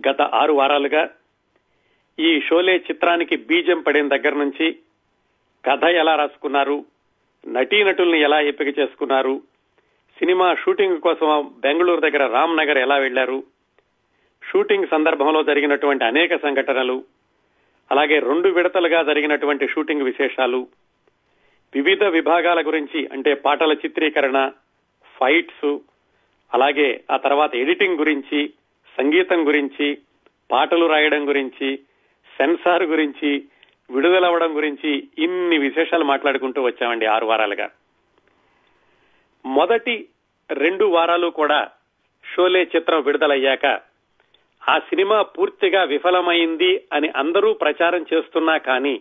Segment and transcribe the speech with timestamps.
[0.00, 1.02] గత ఆరు వారాలుగా
[2.18, 4.66] ఈ షోలే చిత్రానికి బీజం పడిన దగ్గర నుంచి
[5.64, 6.76] కథ ఎలా రాసుకున్నారు
[7.44, 9.34] నటీనటుల్ని ఎలా ఎంపిక చేసుకున్నారు
[10.18, 11.30] సినిమా షూటింగ్ కోసం
[11.62, 13.38] బెంగళూరు దగ్గర రామ్ నగర్ ఎలా వెళ్ళారు
[14.42, 16.96] షూటింగ్ సందర్భంలో జరిగినటువంటి అనేక సంఘటనలు
[17.90, 20.60] అలాగే రెండు విడతలుగా జరిగినటువంటి షూటింగ్ విశేషాలు
[21.72, 24.38] వివిధ విభాగాల గురించి అంటే పాటల చిత్రీకరణ
[25.14, 25.68] ఫైట్స్
[26.52, 28.40] అలాగే ఆ తర్వాత ఎడిటింగ్ గురించి
[28.96, 29.98] సంగీతం గురించి
[30.50, 31.76] పాటలు రాయడం గురించి
[32.36, 33.44] సెన్సార్ గురించి
[33.90, 37.70] విడుదలవ్వడం గురించి ఇన్ని విశేషాలు మాట్లాడుకుంటూ వచ్చామండి ఆరు వారాలుగా.
[39.44, 40.08] మొదటి
[40.50, 41.70] రెండు వారాలు కూడా
[42.34, 43.66] షోలే చిత్రం విడుదలయ్యాక
[44.68, 49.00] ఆ సినిమా పూర్తిగా విఫలమైంది అని అందరూ ప్రచారం చేస్తున్నా కానీ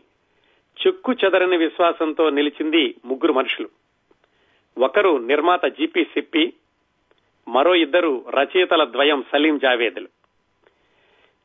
[0.87, 3.69] చెక్కు చెదరని విశ్వాసంతో నిలిచింది ముగ్గురు మనుషులు.
[4.77, 6.53] ఒకరు నిర్మాత జీపీ సిప్పి
[7.49, 10.07] మరో ఇద్దరు రచయితల ద్వయం సలీం జావేదులు.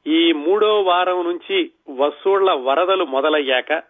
[0.06, 3.82] ఈ మూడో వారం నుంచి వసూళ్ళ వరదలు మొదలయ్యాక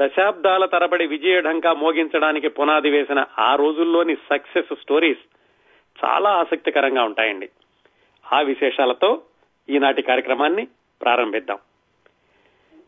[0.00, 5.24] దశాబ్దాల తరబడి విజయఢంకా మోగించడానికి పునాది వేసిన ఆ రోజుల్లోని సక్సెస్ స్టోరీస్
[6.04, 7.48] చాలా ఆసక్తికరంగా ఉంటాయండి.
[8.32, 9.22] ఆ విశేషాలతో
[9.68, 10.68] ఈనాటి కార్యక్రమాన్ని
[11.02, 11.58] ప్రారంభిద్దాం.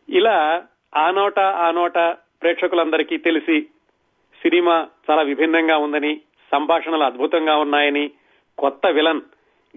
[0.08, 0.64] ఇలా
[0.97, 1.98] ఆనోట ఆనోట
[2.42, 3.62] ప్రేక్షకులందరికీ తెలిసి
[4.42, 6.20] సినిమా చాలా విభిన్నంగా ఉందని
[6.55, 8.11] సంభాషణలు అద్భుతంగా ఉన్నాయని
[8.58, 9.20] కొత్త విలన్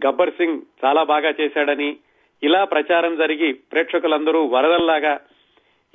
[0.06, 1.98] గబ్బర్ సింగ్ చాలా బాగా చేశాడని
[2.44, 5.20] ఇలా ప్రచారం జరిగి ప్రేక్షకులందరూ వరదల్లాగా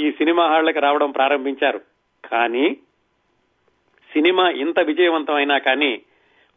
[0.01, 1.81] ఈ సినిమా హాళ్ళకు రావడం ప్రారంభించారు.
[2.25, 2.77] కానీ
[4.13, 6.03] సినిమా ఇంత విజయవంతమైనా కానీ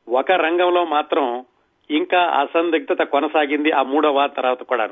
[0.09, 1.45] ఒక రంగంలో మాత్రం
[1.91, 4.89] ఇంకా అసందిగ్ధత కొనసాగింది ఆ మూడవ తర్వాత కూడా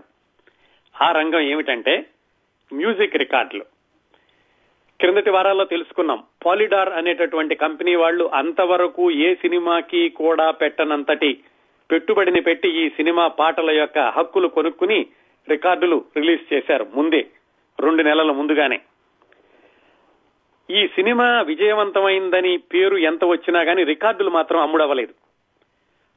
[1.02, 2.06] ఆ రంగం ఏమిటంటే
[2.74, 3.66] మ్యూజిక్ రికార్డులు.
[5.02, 6.24] క్రిందటి వారాల్లో తెలుసుకున్నాం.
[6.46, 11.40] పాలిడార్ అనేటటువంటి కంపెనీ వాళ్ళు అంతవరకు ఏ సినిమాకి కూడా పెట్టనంతటి
[11.92, 15.06] పెట్టుబడిని పెట్టి ఈ సినిమా పాటల యొక్క హక్కులు కొనుక్కుని
[15.50, 17.28] రికార్డులు రిలీజ్ చేశారు ముందే
[17.80, 18.82] రెండు నెలల ముందుగానే.
[20.70, 25.14] ఈ సినిమా విజయవంతమైందని పేరు ఎంత వచ్చినా కానీ రికార్డులు మాత్రం అమ్ముడవలేదు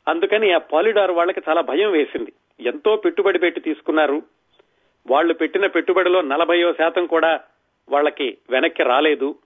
[0.09, 2.33] అందుకని ఆ పాలిడార్ వాళ్ళకి చాలా భయం వేసింది.
[2.61, 4.23] ఎంతో పెట్టుబడి పెట్టి తీసుకున్నారు.
[5.07, 7.41] వాళ్ళు పెట్టిన పెట్టుబడిలో నలభయో శాతం కూడా
[7.89, 9.37] వాళ్ళకి వెనక్కి రాలేదు.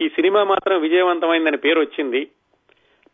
[0.00, 2.30] ఈ సినిమా మాత్రం విజయవంతమైందని పేరు వచ్చింది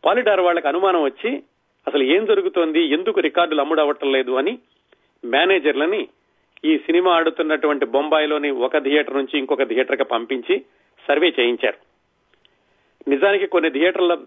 [0.05, 1.43] పాలిడార్ వాళ్ళకి అనుమానం వచ్చి
[1.87, 2.81] అసలు ఏం జరుగుతోంది?
[2.87, 4.59] ఎందుకు రికార్డులు అమ్ముడవటం లేదు అని
[5.23, 6.07] మేనేజర్లని
[6.65, 10.65] ఈ సినిమా ఆడుతున్నటువంటి బొంబాయిలోని ఒక థియేటర్ నుంచి ఇంకొక థియేటర్కి పంపించి
[11.07, 11.77] సర్వే చేయించారు.
[13.07, 14.17] నిజానికి కొన్ని థియేటర్ల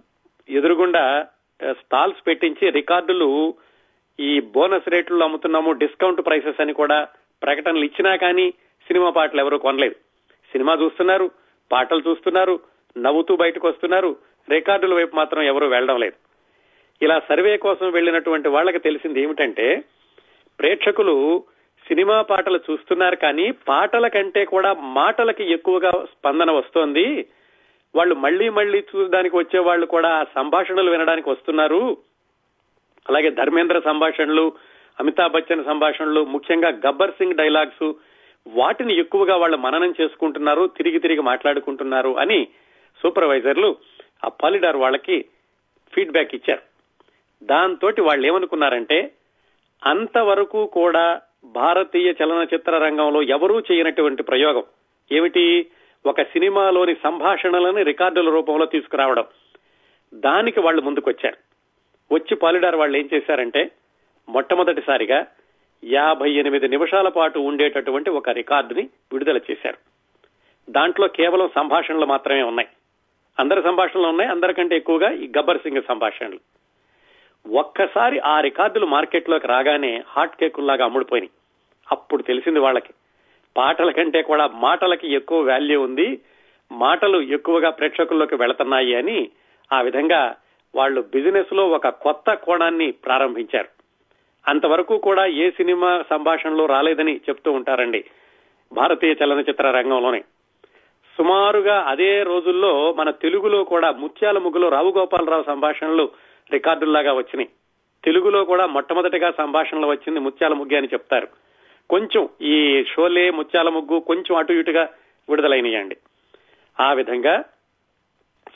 [0.48, 1.26] ఎదురుగుండా
[1.72, 3.54] స్టాల్స్ పెట్టించి రికార్డులు
[4.20, 7.08] ఈ బోనస్ రేట్లు అమ్ముతున్నాము డిస్కౌంట్ ప్రైసెస్ అని కూడా
[7.42, 8.50] ప్రకటనలు ఇచ్చినా కానీ
[8.86, 9.94] సినిమా పాటలు ఎవరూ కొనలేదు.
[10.52, 11.30] సినిమా చూస్తున్నారు
[11.72, 12.60] పాటలు చూస్తున్నారు
[12.98, 14.16] నవ్వుతూ బయటకు వస్తున్నారు
[14.50, 16.16] రికార్డుల వైపు మాత్రం ఎవరూ వెళ్ళడం లేదు.
[17.02, 19.84] ఇలా సర్వే కోసం వెళ్ళినటువంటి వాళ్ళకి తెలిసింది ఏమిటంటే
[20.60, 21.44] ప్రేక్షకులు
[21.88, 27.26] సినిమా పాటలు చూస్తున్నారు కానీ పాటల కంటే కూడా మాటలకి ఎక్కువగా స్పందన వస్తోంది.
[27.94, 31.96] వాళ్ళు మళ్ళీ మళ్ళీ చూడడానికి వచ్చే వాళ్ళు కూడా ఆ సంభాషణలు వినడానికి వస్తున్నారు.
[33.08, 34.52] అలాగే ధర్మేంద్ర సంభాషణలు
[35.00, 37.92] అమితాబ్ బచ్చన్ సంభాషణలు ముఖ్యంగా గబ్బర్ సింగ్ డైలాగ్స్
[38.46, 42.48] వాటిని ఎక్కువగా వాళ్ళు మననం చేసుకుంటున్నారు తిరిగి తిరిగి మాట్లాడుకుంటున్నారు అని
[43.02, 43.76] సూపర్వైజర్లు
[44.24, 45.24] ఆ పాలిడార్ వాళ్ళకి
[45.94, 46.62] ఫీడ్బ్యాక్ ఇచ్చారు.
[47.42, 49.12] దాంతో వాళ్ళు ఏమనుకున్నారంటే
[49.84, 54.62] అంతవరకు కూడా భారతీయ చలనచిత్ర రంగంలో ఎవరూ చేయనటువంటి ప్రయోగం
[55.12, 55.66] ఏమిటి?
[56.06, 59.24] ఒక సినిమాలోని సంభాషణలను రికార్డుల రూపంలో తీసుకురావడం.
[60.14, 61.36] దానికి వాళ్ళు ముందుకొచ్చారు.
[62.14, 63.70] వచ్చి పాలిడార్ వాళ్ళు ఏం చేశారంటే
[64.28, 65.26] మొట్టమొదటిసారిగా
[65.84, 69.76] యాభై ఎనిమిది నిమిషాల పాటు ఉండేటటువంటి ఒక రికార్డుని విడుదల చేశారు.
[70.70, 72.68] దాంట్లో కేవలం సంభాషణలు మాత్రమే ఉన్నాయి.
[73.38, 76.38] అందరి సంభాషణలు ఉన్నాయి అందరికంటే ఎక్కువగా ఈ గబ్బర్ సింగ్ సంభాషణలు.
[77.56, 81.30] ఒక్కసారి ఆ రికార్డులు మార్కెట్లోకి రాగానే హాట్ కేకుల్లాగా అమ్ముడిపోయినాయి.
[81.92, 82.92] అప్పుడు తెలిసింది వాళ్ళకి
[83.56, 86.20] పాటల కంటే కూడా మాటలకి ఎక్కువ వాల్యూ ఉంది
[86.72, 89.30] మాటలు ఎక్కువగా ప్రేక్షకుల్లోకి వెళుతున్నాయి అని
[89.72, 90.34] ఆ విధంగా
[90.74, 93.79] వాళ్ళు బిజినెస్లో ఒక కొత్త కోణాన్ని ప్రారంభించారు.
[94.48, 98.04] అంతవరకు కూడా ఏ సినిమా సంభాషణలో రాలేదని చెప్తూ ఉంటారండి
[98.72, 100.20] భారతీయ చలనచిత్ర రంగంలోనే.
[101.18, 106.10] సుమారుగా అదే రోజుల్లో మన తెలుగులో కూడా ముత్యాల ముగ్గులో రావు గోపాలరావు సంభాషణలు
[106.52, 107.48] రికార్డుల్లాగా వచ్చినాయి.
[108.04, 111.28] తెలుగులో కూడా మొట్టమొదటిగా సంభాషణలు వచ్చింది ముత్యాల ముగ్గు అని చెప్తారు.
[111.90, 114.88] కొంచెం ఈ షోలే ముత్యాల ముగ్గు కొంచెం అటు ఇటుగా
[115.28, 115.96] విడుదలైనయండి.
[116.80, 117.44] ఆ విధంగా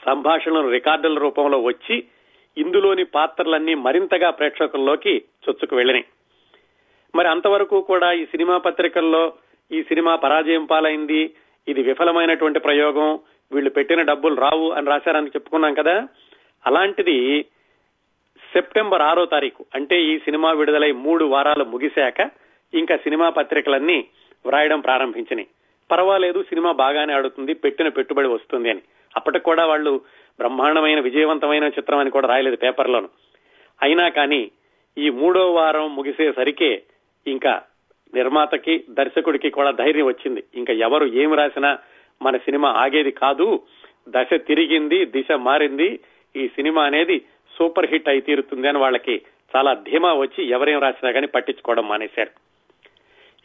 [0.07, 2.05] సంభాషణలు రికార్డుల రూపంలో వచ్చి
[2.59, 6.05] ఇందులోని పాత్రలన్నీ మరింతగా ప్రేక్షకుల్లోకి చొచ్చుకు వెళ్ళినాయి.
[7.15, 9.33] మరి అంతవరకు కూడా ఈ సినిమా పత్రికల్లో
[9.73, 11.35] ఈ సినిమా పరాజయం పాలైంది.
[11.69, 13.19] ఇది విఫలమైనటువంటి ప్రయోగం.
[13.53, 16.09] వీళ్ళు పెట్టిన డబ్బులు రావు అని రాశారని చెప్పుకున్నాం కదా.
[16.67, 17.45] అలాంటిది
[18.53, 22.31] సెప్టెంబర్ ఆరో తారీఖు అంటే ఈ సినిమా విడుదలై మూడు వారాలు ముగిశాక
[22.75, 24.09] ఇంకా సినిమా పత్రికలన్నీ
[24.47, 25.49] వ్రాయడం ప్రారంభించినాయి.
[25.91, 28.81] పర్వాలేదు సినిమా బాగానే ఆడుతుంది పెట్టిన పెట్టుబడి వస్తుంది అని.
[29.17, 30.01] అప్పటికి కూడా వాళ్ళు
[30.39, 33.09] బ్రహ్మాండమైన విజయవంతమైన చిత్రం అని కూడా రాయలేదు పేపర్లోను.
[33.83, 34.51] అయినా కానీ
[34.99, 36.83] ఈ మూడో వారం ముగిసేసరికే
[37.27, 37.63] ఇంకా
[38.15, 40.45] నిర్మాతకి దర్శకుడికి కూడా ధైర్యం వచ్చింది.
[40.55, 41.79] ఇంకా ఎవరు ఏమి రాసినా
[42.23, 43.63] మన సినిమా ఆగేది కాదు.
[44.09, 46.01] దశ తిరిగింది దిశ మారింది.
[46.37, 47.21] ఈ సినిమా అనేది
[47.59, 49.23] సూపర్ హిట్ అయి తీరుతుంది అని వాళ్ళకి
[49.57, 52.31] చాలా ధీమా వచ్చి ఎవరేం రాసినా కానీ పట్టించుకోవడం మానేశారు.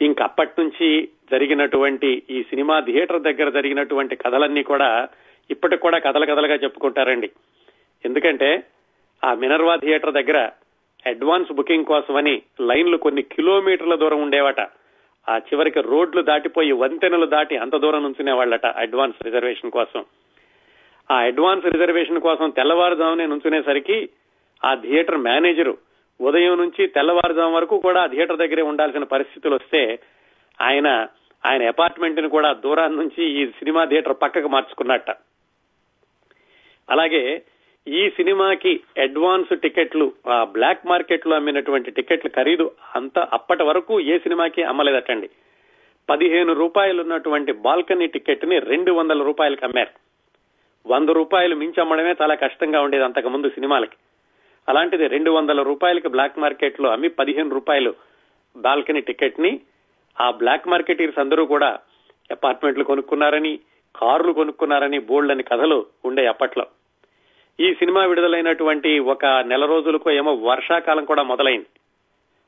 [0.04, 5.08] ఇంకప్పటి నుంచి జరిగినటువంటి ఈ సినిమా థియేటర్ దగ్గర జరిగినటువంటి కథలన్నీ కూడా
[5.50, 7.30] ఇప్పటికి కూడా కథల కథలుగా చెప్పుకుంటారండి.
[8.04, 8.62] ఎందుకంటే
[9.24, 10.50] ఆ మినర్వా థియేటర్ దగ్గర
[11.06, 14.60] అడ్వాన్స్ బుకింగ్ కోసమని లైన్లు కొన్ని కిలోమీటర్ల దూరం ఉండేవట.
[15.28, 20.04] ఆ చివరికి రోడ్లు దాటిపోయి వంతెనలు దాటి అంత దూరం నుంచునే వాళ్ళట అడ్వాన్స్ రిజర్వేషన్ కోసం.
[21.10, 24.08] ఆ అడ్వాన్స్ రిజర్వేషన్ కోసం తెల్లవారుజామునే నుంచునేసరికి
[24.64, 25.78] ఆ థియేటర్ మేనేజరు
[26.20, 29.98] ఉదయం నుంచి తెల్లవారుజాము వరకు కూడా ఆ థియేటర్ దగ్గరే ఉండాల్సిన పరిస్థితులు వస్తే
[30.60, 31.06] ఆయన
[31.46, 35.10] ఆయన అపార్ట్మెంట్ని కూడా దూరాన్ని నుంచి ఈ సినిమా థియేటర్ పక్కకు మార్చుకున్నట్ట.
[36.90, 37.42] అలాగే
[37.88, 44.62] ఈ సినిమాకి అడ్వాన్స్ టికెట్లు ఆ బ్లాక్ మార్కెట్లో అమ్మినటువంటి టికెట్లు ఖరీదు అంత అప్పటి వరకు ఏ సినిమాకి
[44.62, 45.30] అమ్మలేదటండి.
[46.10, 50.10] పదిహేను రూపాయలు ఉన్నటువంటి బాల్కనీ టికెట్ని రెండు వందల రూపాయలకు అమ్మారు.
[50.92, 53.96] వంద రూపాయలు మించి అమ్మడమే చాలా కష్టంగా ఉండేది అంతకుముందు సినిమాలకి.
[54.68, 57.94] అలాంటిది రెండు వందల రూపాయలకి బ్లాక్ మార్కెట్లో అమ్మి పదిహేను రూపాయలు
[58.56, 59.60] బాల్కనీ టికెట్ని
[60.20, 61.78] ఆ బ్లాక్ మార్కెటీర్స్ అందరూ కూడా
[62.30, 63.60] అపార్ట్మెంట్లు కొనుక్కున్నారని
[63.96, 66.66] కార్లు కొనుక్కున్నారని బోల్డ్ అని కథలు ఉండే అప్పట్లో.
[67.60, 71.66] ఈ సినిమా విడుదలైనటువంటి ఒక నెల రోజులకు ఏమో వర్షాకాలం కూడా మొదలైంది.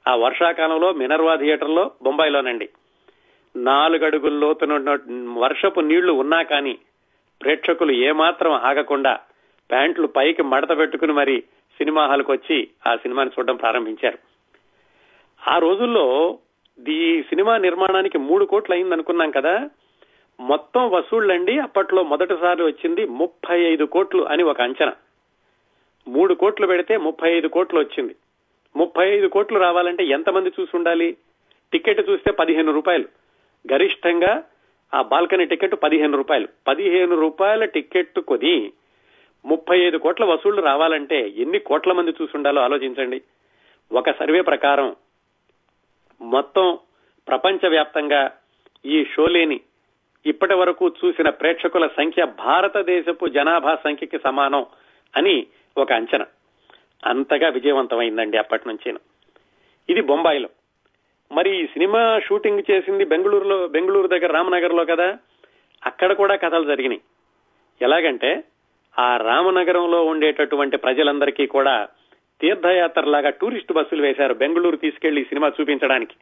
[0.09, 2.69] ఆ వర్షాకాలంలో మినర్వా థియేటర్లో బొంబాయిలోనండి.
[3.57, 4.99] నాలుగడుగుల లోతున
[5.39, 6.79] వర్షపు నీళ్ళు ఉన్నా కానీ
[7.43, 9.21] ప్రేక్షకులు ఏమాత్రం ఆగకుండా
[9.71, 11.41] ప్యాంట్లు పైకి మడత పెట్టుకుని మరి
[11.79, 14.19] సినిమా హాల్కి వచ్చి ఆ సినిమాని చూడడం ప్రారంభించారు.
[15.49, 16.39] ఆ రోజుల్లో
[16.89, 19.69] ఈ సినిమా నిర్మాణానికి మూడు కోట్లు అయింది అనుకున్నాం కదా.
[20.41, 21.59] మొత్తం వసూళ్ళండి.
[21.59, 24.93] అప్పట్లో మొదటిసారి వచ్చింది ముప్పై ఐదు కోట్లు అని ఒక అంచనా.
[26.09, 28.15] మూడు కోట్లు పెడితే ముప్పై ఐదు కోట్లు వచ్చింది.
[28.77, 31.17] ముప్పై ఐదు కోట్లు రావాలంటే ఎంతమంది చూసి ఉండాలి?
[31.73, 33.05] టికెట్ చూస్తే పదిహేను రూపాయలు.
[33.73, 34.45] గరిష్టంగా
[34.95, 36.49] ఆ బాల్కనీ టికెట్ పదిహేను రూపాయలు.
[36.69, 38.73] పదిహేను రూపాయల టికెట్ కొని
[39.45, 43.23] ముప్పై ఐదు కోట్ల వసూళ్ళు రావాలంటే ఎన్ని కోట్ల మంది చూసి ఉండాలో ఆలోచించండి.
[43.93, 44.97] ఒక సర్వే ప్రకారం
[46.21, 46.79] మొత్తం
[47.29, 48.33] ప్రపంచవ్యాప్తంగా
[48.87, 49.61] ఈ షోలేని
[50.27, 54.67] ఇప్పటి వరకు చూసిన ప్రేక్షకుల సంఖ్య భారతదేశపు జనాభా సంఖ్యకి సమానం
[55.17, 55.47] అని
[55.79, 56.27] ఒక అంచనా.
[57.07, 58.95] అంతగా విజయవంతమైందండి అప్పటి నుంచి
[59.89, 60.49] ఇది బొంబాయిలో.
[61.33, 65.19] మరి ఈ సినిమా షూటింగ్ చేసింది బెంగళూరులో బెంగళూరు దగ్గర రామనగర్లో కదా?
[65.87, 67.01] అక్కడ కూడా కథలు జరిగినాయి.
[67.83, 68.45] ఎలాగంటే
[68.99, 71.89] ఆ రామనగరంలో ఉండేటటువంటి ప్రజలందరికీ కూడా
[72.41, 76.15] తీర్థయాత్రలాగా టూరిస్ట్ బస్సులు వేశారు బెంగళూరు తీసుకెళ్ళి సినిమా చూపించడానికి.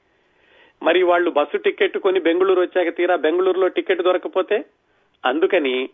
[0.82, 4.64] మరి వాళ్ళు బస్సు టికెట్ కొని బెంగళూరు వచ్చాక తీరా బెంగళూరులో టికెట్ దొరకపోతే?
[5.24, 5.88] అందుకని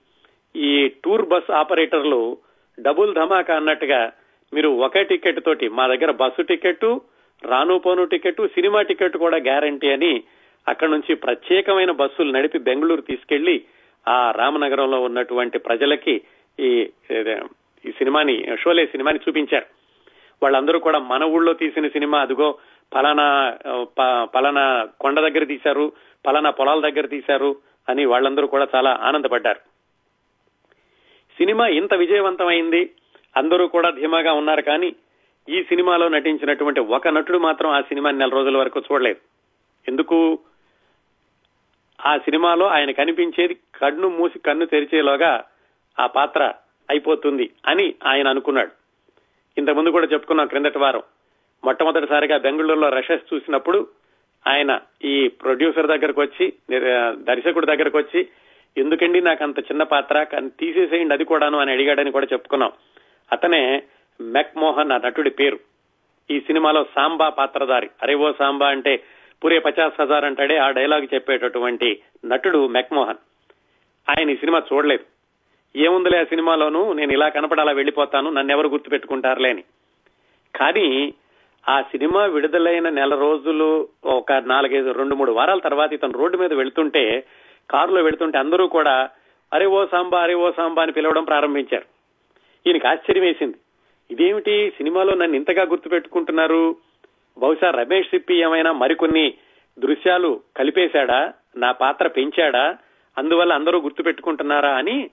[0.57, 2.39] ఈ టూర్ బస్ ఆపరేటర్లు
[2.81, 4.13] డబుల్ ధమాకా అన్నట్టుగా
[4.53, 7.01] మీరు ఒకే టికెట్ తోటి మా దగ్గర బస్సు టికెట్
[7.45, 10.23] రాను పోను టికెట్ సినిమా టికెట్ కూడా గ్యారంటీ అని
[10.69, 13.65] అక్కడ నుంచి ప్రత్యేకమైన బస్సులు నడిపి బెంగళూరు తీసుకెళ్ళి
[14.09, 16.21] ఆ రామనగరంలో ఉన్నటువంటి ప్రజలకి
[16.61, 16.91] ఈ
[17.85, 19.67] ఈ సినిమాని షోలే సినిమాని చూపించారు.
[20.43, 22.59] వాళ్ళందరూ కూడా మన ఊళ్ళో తీసిన సినిమా అదిగో
[22.95, 23.59] ఫలానా
[24.25, 25.93] ఫలానా కొండ దగ్గర తీశారు
[26.27, 27.57] ఫలానా పొలాల దగ్గర తీశారు
[27.89, 29.59] అని వాళ్ళందరూ కూడా చాలా ఆనందపడ్డారు.
[31.39, 32.91] సినిమా ఇంత విజయవంతమైంది
[33.37, 34.97] అందరూ కూడా ధీమాగా ఉన్నారు కానీ
[35.49, 39.21] ఈ సినిమాలో నటించినటువంటి ఒక నటుడు మాత్రం ఆ సినిమాని నెల రోజుల వరకు చూడలేదు.
[39.89, 40.39] ఎందుకు?
[42.07, 45.45] ఆ సినిమాలో ఆయన కనిపించేది కన్ను మూసి కన్ను తెరిచేలోగా
[46.01, 46.53] ఆ పాత్ర
[46.91, 48.71] అయిపోతుంది అని ఆయన అనుకున్నాడు.
[49.59, 51.03] ఇంతకుముందు కూడా చెప్పుకున్నాం క్రిందటి వారం.
[51.65, 53.87] మొట్టమొదటిసారిగా బెంగళూరులో రషెస్ చూసినప్పుడు
[54.47, 56.53] ఆయన ఈ ప్రొడ్యూసర్ దగ్గరకు వచ్చి
[57.13, 58.29] దర్శకుడి దగ్గరకు వచ్చి
[58.77, 62.73] ఎందుకండి నాకు అంత చిన్న పాత్ర తీసేసేయండి అది కూడాను అని అడిగాడని కూడా చెప్పుకున్నాం.
[63.33, 63.83] అతనే
[64.21, 65.59] మెక్ మోహన్ ఆ నటుడి పేరు.
[66.31, 69.03] ఈ సినిమాలో సాంబా పాత్రధారి అరే ఓ సాంబా అంటే
[69.45, 73.17] పూరే పచాస్ హజార్ అంటాడే ఆ డైలాగ్ చెప్పేటటువంటి నటుడు మెక్మోహన్.
[74.09, 75.05] ఆయన ఈ సినిమా చూడలేదు.
[75.79, 79.65] ఏముందిలే ఆ సినిమాలోనూ నేను ఇలా కనపడాలా వెళ్ళిపోతాను నన్ను ఎవరు గుర్తు పెట్టుకుంటారులే అని.
[80.55, 81.15] కానీ
[81.69, 87.25] ఆ సినిమా విడుదలైన నెల రోజులు ఒక నాలుగైదు రెండు మూడు వారాల తర్వాత ఇతను రోడ్డు మీద వెళ్తుంటే
[87.71, 89.09] కారులో వెళ్తుంటే అందరూ కూడా
[89.53, 91.85] అరే ఓ సాంబా అరే ఓ సాంబా అని పిలవడం ప్రారంభించారు.
[92.67, 93.57] ఈయనకి ఆశ్చర్యం వేసింది.
[94.11, 94.71] ఇదేమిటి?
[94.71, 96.77] సినిమాలో నన్ను ఇంతగా గుర్తు పెట్టుకుంటున్నారు
[97.39, 99.35] బహుశా రమేష్ సిప్పి ఏమైనా మరికొన్ని
[99.79, 101.33] దృశ్యాలు కలిపేశాడా?
[101.57, 102.77] నా పాత్ర పెంచాడా?
[103.19, 105.11] అందువల్ల అందరూ గుర్తు పెట్టుకుంటున్నారా అని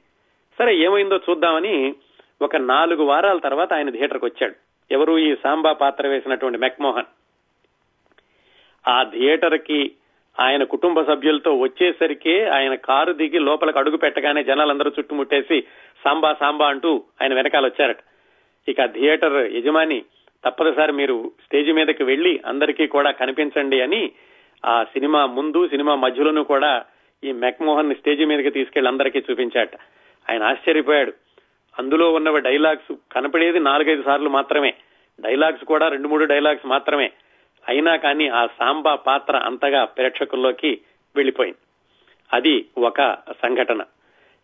[0.59, 1.95] సరే ఏమైందో చూద్దామని
[2.41, 7.09] ఒక నాలుగు వారాల తర్వాత ఆయన థియేటర్కి వచ్చాడు ఎవరు ఈ సాంబా పాత్ర వేసినటువంటి మెక్మోహన్?
[8.87, 9.91] ఆ థియేటర్కి
[10.39, 15.61] ఆయన కుటుంబ సభ్యులతో వచ్చేసరికి ఆయన కారు దిగి లోపలికి అడుగు పెట్టగానే జనాలందరూ చుట్టుముట్టేసి
[16.03, 17.97] సాంబా సాంబా అంటూ ఆయన వెనకాల వచ్చారట
[18.67, 20.05] ఇక థియేటర్ యజమాని
[20.45, 24.11] తప్పనిసరి మీరు స్టేజ్ మీదకి వెళ్ళి అందరికీ కూడా కనిపించండి అని
[24.65, 26.85] ఆ సినిమా ముందు సినిమా మధ్యలోనూ కూడా
[27.23, 29.69] ఈ మెక్మోహన్ స్టేజ్ మీదకి తీసుకెళ్ళి అందరికీ చూపించాట.
[30.29, 31.13] ఆయన ఆశ్చర్యపోయాడు.
[31.79, 34.73] అందులో ఉన్నవి డైలాగ్స్ కనపడేది నాలుగైదు సార్లు మాత్రమే.
[35.19, 37.11] డైలాగ్స్ కూడా రెండు మూడు డైలాగ్స్ మాత్రమే.
[37.69, 40.81] అయినా కానీ ఆ సాంబా పాత్ర అంతగా ప్రేక్షకుల్లోకి
[41.15, 41.57] వెళ్ళిపోయింది
[42.33, 43.83] అది ఒక సంఘటన.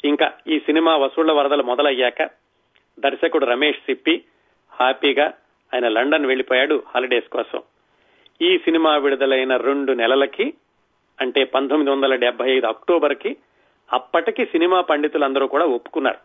[0.06, 2.30] ఇంకా ఈ సినిమా వసూళ్ళ వరదలు మొదలయ్యాక
[3.00, 4.24] దర్శకుడు రమేష్ సిప్పి
[4.72, 5.34] హ్యాపీగా
[5.74, 7.62] ఆయన లండన్ వెళ్ళిపోయాడు హాలిడేస్ కోసం.
[8.42, 10.54] ఈ సినిమా విడుదలైన రెండు నెలలకి
[11.22, 13.38] అంటే పంతొమ్మిది వందల డెబ్బై ఐదు అక్టోబర్కి
[13.94, 16.18] అప్పటికి సినిమా పండితులందరూ కూడా ఒప్పుకున్నారు.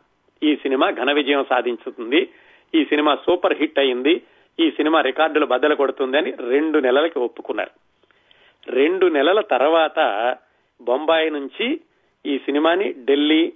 [0.42, 2.28] ఈ సినిమా ఘన విజయం సాధించుతుంది.
[2.74, 4.22] ఈ సినిమా సూపర్ హిట్ అయింది.
[4.60, 7.70] ఈ సినిమా రికార్డులు బద్దలు కొడుతుంది అని రెండు నెలలకి ఒప్పుకున్నారు.
[8.70, 10.36] రెండు నెలల తర్వాత
[10.82, 11.80] బొంబాయి నుంచి
[12.26, 13.52] ఈ సినిమాని ఢిల్లీ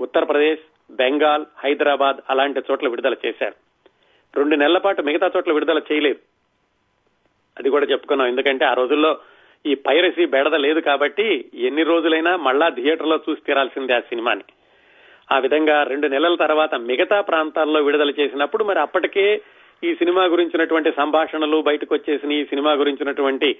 [0.00, 3.54] ఉత్తరప్రదేశ్ బెంగాల్ హైదరాబాద్ అలాంటి చోట్ల విడుదల చేశారు.
[4.36, 6.18] రెండు నెలల పాటు మిగతా చోట్ల విడుదల చేయలేదు.
[7.58, 8.28] అది కూడా చెప్పుకున్నాం.
[8.28, 9.18] ఎందుకంటే ఆ రోజుల్లో
[9.66, 14.44] ఈ పైరసీ బెడద లేదు కాబట్టి ఎన్ని రోజులైనా మళ్ళా థియేటర్లో చూసి తీరాల్సిందే ఆ సినిమాని.
[15.32, 19.42] ఆ విధంగా రెండు నెలల తర్వాత మిగతా ప్రాంతాల్లో విడుదల చేసినప్పుడు మరి అప్పటికే
[19.84, 23.56] ఈ సినిమా గురించినటువంటి సంభాషణలు బయటకు వచ్చేసిన ఈ సినిమా గురించినటువంటి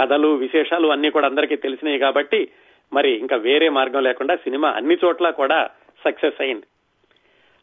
[0.00, 2.48] కథలు విశేషాలు అన్ని కూడా అందరికీ తెలిసినాయి కాబట్టి
[2.92, 5.70] మరి ఇంకా వేరే మార్గం లేకుండా సినిమా అన్ని చోట్ల కూడా
[6.04, 6.66] సక్సెస్ అయింది.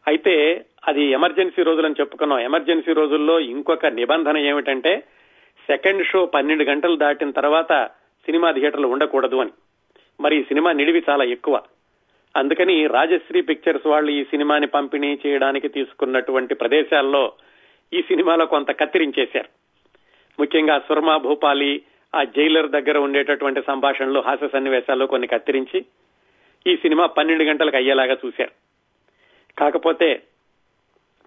[0.06, 2.38] అయితే అది ఎమర్జెన్సీ రోజులని చెప్పుకున్నాం.
[2.38, 4.96] ఎమర్జెన్సీ రోజుల్లో ఇంకొక నిబంధన ఏమిటంటే
[5.70, 7.86] సెకండ్ షో పన్నెండు గంటలు దాటిన తర్వాత
[8.26, 9.50] సినిమా థియేటర్లు ఉండకూడదు అని.
[10.20, 11.62] మరి ఈ సినిమా నిడివి చాలా ఎక్కువ.
[12.36, 17.32] అందుకని రాజశ్రీ పిక్చర్స్ వాళ్ళు ఈ సినిమాని పంపిణీ చేయడానికి తీసుకున్నటువంటి ప్రదేశాల్లో
[17.92, 19.48] ఈ సినిమాలో కొంత కత్తిరించేశారు.
[20.40, 21.82] ముఖ్యంగా సుర్మా భూపాలి
[22.14, 25.84] ఆ జైలర్ దగ్గర ఉండేటటువంటి సంభాషణలు హాస్య సన్నివేశాల్లో కొన్ని కత్తిరించి
[26.66, 28.50] ఈ సినిమా పన్నెండు గంటలకు అయ్యేలాగా చూశారు.
[29.58, 30.22] కాకపోతే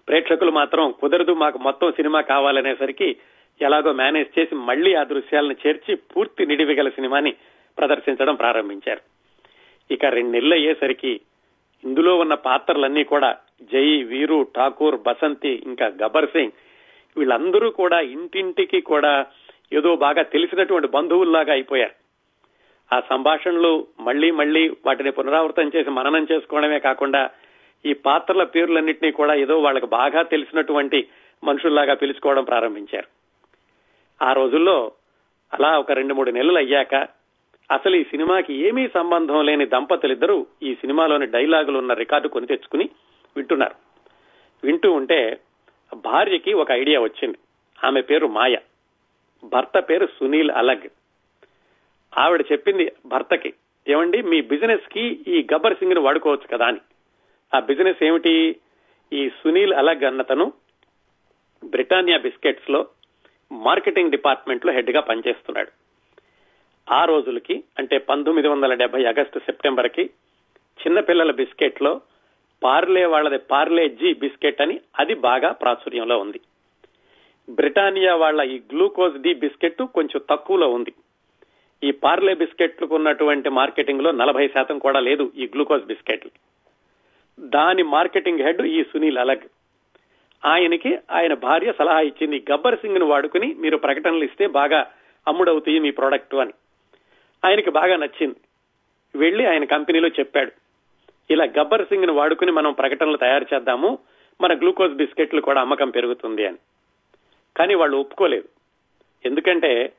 [0.08, 3.16] ప్రేక్షకులు మాత్రం కుదరదు మాకు మొత్తం సినిమా కావాలనేసరికి
[3.62, 7.34] ఎలాగో మేనేజ్ చేసి మళ్ళీ ఆ దృశ్యాలను చేర్చి పూర్తి నిడివిగల సినిమాని
[7.78, 9.11] ప్రదర్శించడం ప్రారంభించారు.
[9.90, 11.20] ఇక రెండు నెలలు అయ్యేసరికి
[11.84, 16.52] ఇందులో ఉన్న పాత్రలన్నీ కూడా జై వీరు ఠాకూర్ బసంతి ఇంకా గబ్బర్ సింగ్
[17.16, 19.26] వీళ్ళందరూ కూడా ఇంటింటికి కూడా
[19.72, 21.94] ఏదో బాగా తెలిసినటువంటి బంధువుల్లాగా అయిపోయారు.
[22.92, 27.30] ఆ సంభాషణలు మళ్ళీ మళ్ళీ వాటిని పునరావృతం చేసి మననం చేసుకోవడమే కాకుండా
[27.86, 31.08] ఈ పాత్రల పేర్లన్నింటినీ కూడా ఏదో వాళ్ళకి బాగా తెలిసినటువంటి
[31.44, 33.08] మనుషుల్లాగా పిలుచుకోవడం ప్రారంభించారు.
[34.22, 34.92] ఆ రోజుల్లో
[35.52, 36.94] అలా ఒక రెండు మూడు నెలలు అయ్యాక
[37.70, 42.88] అసలు ఈ సినిమాకి ఏమీ సంబంధం లేని దంపతులిద్దరూ ఈ సినిమాలోని డైలాగులు ఉన్న రికార్డు కొని తెచ్చుకుని
[43.36, 43.74] వింటున్నారు.
[44.64, 45.40] వింటూ ఉంటే
[45.96, 47.38] భార్యకి ఒక ఐడియా వచ్చింది.
[47.84, 48.56] ఆమె పేరు మాయ.
[49.44, 50.88] భర్త పేరు సునీల్ అలగ్.
[52.18, 53.54] ఆవిడ చెప్పింది భర్తకి
[53.88, 56.78] ఏమండి మీ బిజినెస్కి ఈ గబ్బర్ సింగ్ని వాడుకోవచ్చు కదా అని.
[57.56, 58.56] ఆ బిజినెస్ ఏమిటి?
[59.12, 60.52] ఈ సునీల్ అలగ్ అన్నతను
[61.64, 62.86] బ్రిటానియా బిస్కెట్స్లో
[63.52, 65.81] మార్కెటింగ్ డిపార్ట్మెంట్లో హెడ్గా పనిచేస్తున్నాడు.
[66.90, 70.10] ఆ రోజులకి అంటే పంతొమ్మిది వందల డెబ్బై ఆగస్టు సెప్టెంబర్కి
[70.82, 72.00] చిన్నపిల్లల బిస్కెట్లో
[72.62, 76.40] పార్లే వాళ్ళది పార్లే జీ బిస్కెట్ అని అది బాగా ప్రాచుర్యంలో ఉంది.
[77.50, 80.92] బ్రిటానియా వాళ్ళ ఈ గ్లూకోజ్ డి బిస్కెట్ కొంచెం తక్కువలో ఉంది.
[81.84, 86.30] ఈ పార్లే బిస్కెట్లకు ఉన్నటువంటి మార్కెటింగ్లో నలభై శాతం కూడా లేదు ఈ గ్లూకోజ్ బిస్కెట్లు.
[87.40, 89.48] దాని మార్కెటింగ్ హెడ్ ఈ సునీల్ అలగ్.
[90.44, 94.90] ఆయనకి ఆయన భార్య సలహా ఇచ్చింది గబ్బర్ సింగ్ను వాడుకుని మీరు ప్రకటనలు ఇస్తే బాగా
[95.28, 96.52] అమ్ముడవుతాయి మీ ప్రోడక్ట్ అని.
[97.44, 98.36] ఆయనకి బాగా నచ్చింది.
[99.18, 100.52] వెళ్ళి ఆయన కంపెనీలో చెప్పాడు.
[101.30, 103.98] ఇలా గబ్బర్ సింగ్ని వాడుకుని మనం ప్రకటనలు తయారు చేద్దాము.
[104.40, 106.56] మన గ్లూకోజ్ బిస్కెట్లు కూడా అమ్మకం పెరుగుతుంది అని.
[107.56, 108.48] కానీ వాళ్ళు ఒప్పుకోలేదు.
[109.24, 109.92] ఎందుకంటే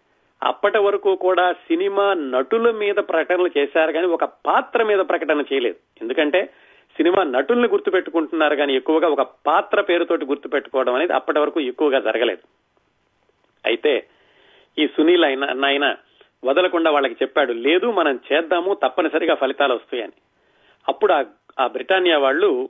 [0.43, 5.75] అప్పటి వరకు కూడా సినిమా నటుల మీద ప్రకటనలు చేశారు కానీ ఒక పాత్ర మీద ప్రకటన చేయలేదు.
[6.01, 6.49] ఎందుకంటే
[6.97, 12.41] సినిమా నటుల్ని గుర్తుపెట్టుకుంటున్నారు కానీ ఎక్కువగా ఒక పాత్ర పేరుతోటి గుర్తుపెట్టుకోవడం అనేది అప్పటి వరకు ఎక్కువగా జరగలేదు.
[13.65, 14.07] అయితే
[14.79, 15.95] ఈ సునీల్ అయిన నాయన
[16.45, 20.13] వదలకుండా వాళ్ళకి చెప్పాడు లేదు మనం చేద్దాము తప్పనిసరిగా ఫలితాలు వస్తాయని.
[20.89, 21.13] అప్పుడు
[21.59, 22.69] ఆ బ్రిటానియా వాళ్ళు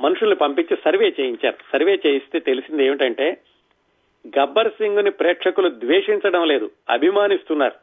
[0.00, 1.56] మనుషుల్ని పంపించి సర్వే చేయించారు.
[1.72, 3.36] సర్వే చేయిస్తే తెలిసింది ఏమిటంటే
[4.38, 7.74] గబ్బర్ సింగ్ని ప్రేక్షకులు ద్వేషించడం లేదు అభిమానిస్తున్నారు.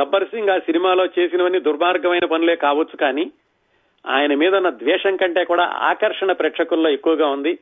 [0.00, 3.32] గబ్బర్ సింగ్ ఆ సినిమాలో చేసినవన్నీ దుర్మార్గమైన పనులే కావచ్చు కానీ
[4.06, 7.58] ఆయన మీద ఉన్న ద్వేషం కంటే కూడా ఆకర్షణ ప్రేక్షకుల్లో ఎక్కువగా ఉంది.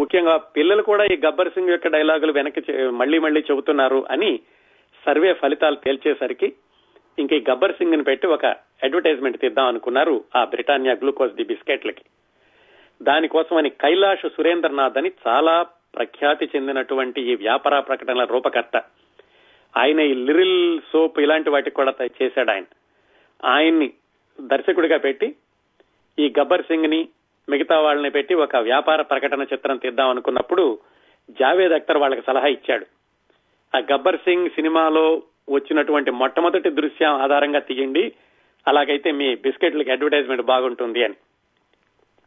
[0.00, 4.40] ముఖ్యంగా పిల్లలు కూడా ఈ గబ్బర్ సింగ్ యొక్క డైలాగులు వెనక్కి మళ్ళీ మళ్ళీ చెబుతున్నారు అని
[5.06, 6.52] సర్వే ఫలితాలు తేల్చేసరికి
[7.18, 8.46] ఇంక ఈ గబ్బర్ సింగ్ని పెట్టి ఒక
[8.82, 12.02] అడ్వర్టైజ్మెంట్ తీద్దాం అనుకున్నారు ఆ బ్రిటానియా గ్లూకోజ్ ది బిస్కెట్లకి.
[13.02, 15.62] దానికోసమని కైలాష్ సురేంద్రనాథ్ అని చాలా
[15.94, 18.82] ప్రఖ్యాతి చెందినటువంటి ఈ వ్యాపార ప్రకటనల రూపకర్త.
[19.76, 21.92] ఆయన ఈ లిరిల్ సోప్ ఇలాంటి వాటికి కూడా
[22.22, 22.64] చేశాడు ఆయన.
[23.44, 23.92] ఆయన్ని
[24.40, 25.34] దర్శకుడిగా పెట్టి
[26.18, 27.08] ఈ గబ్బర్ సింగ్ని
[27.48, 30.78] మిగతా వాళ్ళని పెట్టి ఒక వ్యాపార ప్రకటన చిత్రం తీద్దాం అనుకున్నప్పుడు
[31.30, 32.86] జావేద్ అఖ్తర్ వాళ్ళకి సలహా ఇచ్చాడు.
[33.74, 38.12] ఆ గబ్బర్ సింగ్ సినిమాలో వచ్చినటువంటి మొట్టమొదటి దృశ్యం ఆధారంగా తీయండి.
[38.68, 41.14] అలాగైతే మీ బిస్కెట్లకి అడ్వర్టైజ్మెంట్ బాగుంటుంది అని.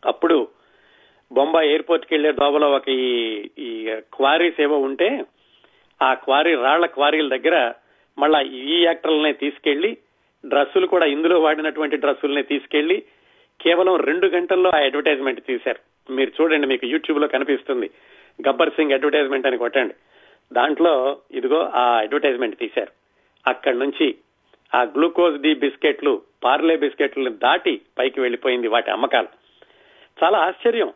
[0.06, 0.48] అప్పుడు
[1.34, 5.26] బొంబాయి ఎయిర్పోర్ట్కి వెళ్ళే దోబలో ఒక ఈ క్వారీస్ ఏవో ఉంటే
[6.02, 7.74] ఆ క్వారీ రాళ్ళ క్వారీల దగ్గర
[8.18, 9.98] మళ్ళా ఈ యాక్టర్లనే తీసుకెళ్ళి
[10.46, 13.04] డ్రెస్సులు కూడా ఇందులో వాడినటువంటి డ్రస్సులనే తీసుకెళ్ళి
[13.62, 16.12] కేవలం రెండు గంటల్లో ఆ అడ్వర్టైజ్మెంట్ తీశారు.
[16.14, 17.90] మీరు చూడండి మీకు యూట్యూబ్లో కనిపిస్తుంది.
[18.50, 19.94] గబ్బర్ సింగ్ అడ్వర్టైజ్మెంట్ అని కొట్టండి.
[20.54, 22.92] దాంట్లో ఇదిగో ఆ అడ్వర్టైజ్మెంట్ తీశారు.
[23.48, 24.16] అక్కడి నుంచి
[24.76, 29.28] ఆ గ్లూకోజ్ డి బిస్కెట్లు పార్లే బిస్కెట్లను దాటి పైకి వెళ్ళిపోయింది వాటి అమ్మకాలు.
[30.24, 30.94] చాలా ఆశ్చర్యం.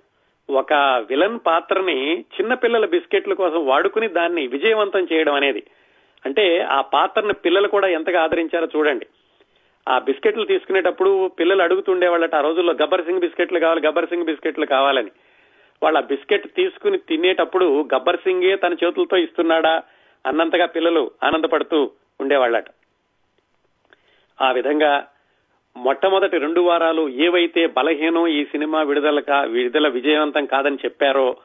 [0.49, 0.73] ఒక
[1.09, 5.63] విలన్ పాత్రని చిన్నపిల్లల బిస్కెట్ల కోసం వాడుకుని దాన్ని విజయవంతం చేయడం అనేది.
[6.25, 9.07] అంటే ఆ పాత్రని పిల్లలు కూడా ఎంతగా ఆదరించారో చూడండి.
[9.89, 14.65] ఆ బిస్కెట్లు తీసుకునేటప్పుడు పిల్లలు అడుగుతుండే వాళ్ళట ఆ రోజుల్లో గబ్బర్ సింగ్ బిస్కెట్లు కావాలి గబ్బర్ సింగ్ బిస్కెట్లు
[14.65, 15.11] కావాలని.
[15.83, 19.83] వాళ్ళ బిస్కెట్ తీసుకుని తినేటప్పుడు గబ్బర్ సింగే తన చేతులతో ఇస్తున్నాడా
[20.25, 21.91] అన్నంతగా పిల్లలు ఆనందపడుతూ
[22.21, 22.65] ఉండేవాళ్ళట.
[24.41, 25.07] ఆ విధంగా
[25.75, 31.37] మొట్టమొదటి రెండు వారాలు ఏవైతే బలహీనం ఈ సినిమా విడుదల విడుదల విజయవంతం కాదని చెప్పారో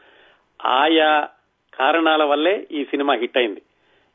[0.65, 1.29] ఆయా
[1.75, 3.63] కారణాల వల్లే ఈ సినిమా హిట్ అయింది.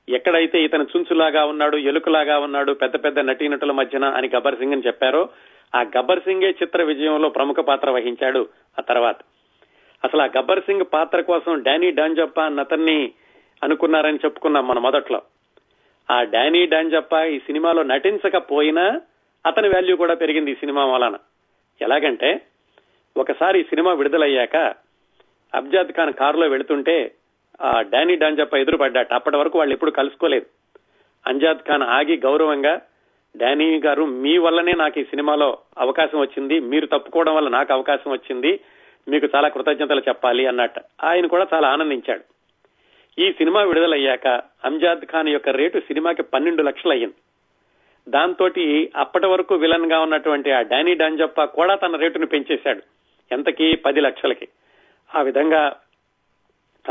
[0.09, 5.29] ఎక్కడైతే ఇతను చుంచులాగా ఉన్నాడు ఎలుకలాగా ఉన్నాడు పెద్ద పెద్ద నటీనటుల మధ్యన అని గబ్బర్ సింగ్ అని చెప్పారో
[5.75, 8.47] ఆ గబ్బర్ సింగే చిత్ర విజయంలో ప్రముఖ పాత్ర వహించాడు
[8.79, 9.17] ఆ తర్వాత.
[10.03, 13.11] అసలు ఆ గబ్బర్ సింగ్ పాత్ర కోసం డానీ డాంజప్ప అతన్ని
[13.63, 15.21] అనుకున్నారని చెప్పుకున్నాం మన మొదట్లో.
[16.11, 19.01] ఆ డానీ డాంజప్ప ఈ సినిమాలో నటించకపోయినా
[19.45, 21.15] అతని వాల్యూ కూడా పెరిగింది ఈ సినిమా వలన.
[21.81, 22.41] ఎలాగంటే
[23.17, 24.55] ఒకసారి ఈ సినిమా విడుదలయ్యాక
[25.55, 27.11] అబ్జాద్ ఖాన్ కారులో వెళుతుంటే
[27.61, 29.13] ఆ డానీ డాంజప్ప ఎదురుపడ్డాట.
[29.13, 30.45] అప్పటి వరకు వాళ్ళు ఎప్పుడు కలుసుకోలేదు.
[31.27, 32.81] అంజాద్ ఖాన్ ఆగి గౌరవంగా
[33.37, 38.59] డానీ గారు మీ వల్లనే నాకు ఈ సినిమాలో అవకాశం వచ్చింది మీరు తప్పుకోవడం వల్ల నాకు అవకాశం వచ్చింది
[39.07, 40.81] మీకు చాలా కృతజ్ఞతలు చెప్పాలి అన్నట్టు.
[41.03, 42.23] ఆయన కూడా చాలా ఆనందించాడు.
[43.21, 44.27] ఈ సినిమా విడుదలయ్యాక
[44.65, 47.13] అంజాద్ ఖాన్ యొక్క రేటు సినిమాకి పన్నెండు లక్షలు అయ్యింది
[48.09, 48.49] దాంతో
[48.95, 52.81] అప్పటి వరకు విలన్గా ఉన్నటువంటి ఆ డానీ డాంజప్ప కూడా తన రేటును పెంచేశాడు.
[53.31, 53.75] ఎంతకి?
[53.75, 54.47] పది లక్షలకి.
[55.15, 55.75] ఆ విధంగా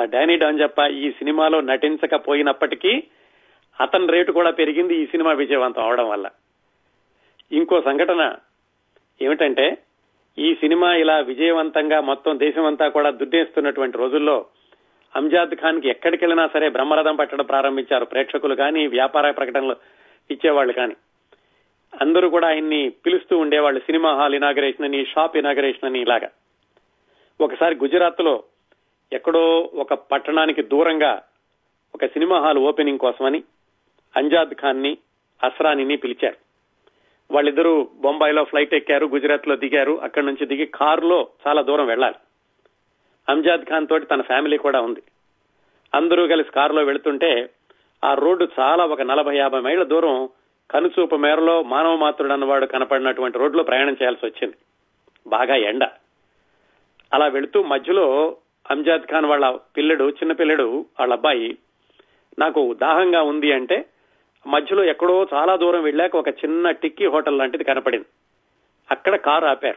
[0.01, 3.03] ఆ డానీ డాంజప్ప ఈ సినిమాలో నటించకపోయినప్పటికీ
[3.81, 6.29] అతని రేటు కూడా పెరిగింది ఈ సినిమా విజయవంతం అవడం వల్ల.
[7.53, 8.37] ఇంకో సంఘటన
[9.23, 9.79] ఏమిటంటే
[10.39, 14.47] ఈ సినిమా ఇలా విజయవంతంగా మొత్తం దేశమంతా కూడా దుడ్డేస్తున్నటువంటి రోజుల్లో
[15.17, 18.05] అంజాద్ ఖాన్కి ఎక్కడికి వెళ్ళినా సరే బ్రహ్మరథం పట్టడం ప్రారంభించారు.
[18.05, 19.77] ప్రేక్షకులు కానీ వ్యాపార ప్రకటనలు
[20.31, 20.97] ఇచ్చేవాళ్ళు కానీ.
[22.01, 26.31] అందరూ కూడా ఆయన్ని పిలుస్తూ ఉండేవాళ్ళు సినిమా హాల్ ఇనాగరేషన్ అని షాప్ ఇనాగరేషన్ అని ఇలాగా.
[27.41, 28.45] ఒకసారి గుజరాత్లో
[29.13, 31.23] ఎక్కడో ఒక పట్టణానికి దూరంగా
[31.95, 33.43] ఒక సినిమా హాల్ ఓపెనింగ్ కోసమని
[34.17, 34.99] అంజాద్ ఖాన్ని
[35.43, 36.46] అస్రానిని పిలిచారు.
[37.31, 40.01] వాళ్ళిద్దరూ బొంబాయిలో ఫ్లైట్ ఎక్కారు గుజరాత్లో దిగారు.
[40.01, 42.15] అక్కడి నుంచి దిగి కారులో చాలా దూరం వెళ్ళాలి.
[43.29, 45.03] అంజాద్ ఖాన్ తోటి తన ఫ్యామిలీ కూడా ఉంది.
[45.95, 47.51] అందరూ కలిసి కారులో వెళుతుంటే
[48.05, 50.29] ఆ రోడ్డు చాలా ఒక నలభై యాభై మైళ్ళ దూరం
[50.71, 54.55] కనుచూపు మేరలో మానవ మాతృడు అన్నవాడు కనపడినటువంటి రోడ్లో ప్రయాణం చేయాల్సి వచ్చింది.
[55.27, 55.85] బాగా ఎండ.
[57.13, 58.37] అలా వెళుతూ మధ్యలో
[58.71, 61.59] అంజాద్ ఖాన్ వాళ్ళ పిల్లడు చిన్న పిల్లడు వాళ్ళ అబ్బాయి
[62.39, 63.87] నాకు దాహంగా ఉంది అంటే
[64.47, 68.07] మధ్యలో ఎక్కడో చాలా దూరం వెళ్ళాక ఒక చిన్న టిక్కీ హోటల్ లాంటిది కనపడింది.
[68.91, 69.77] అక్కడ కారు ఆపారు.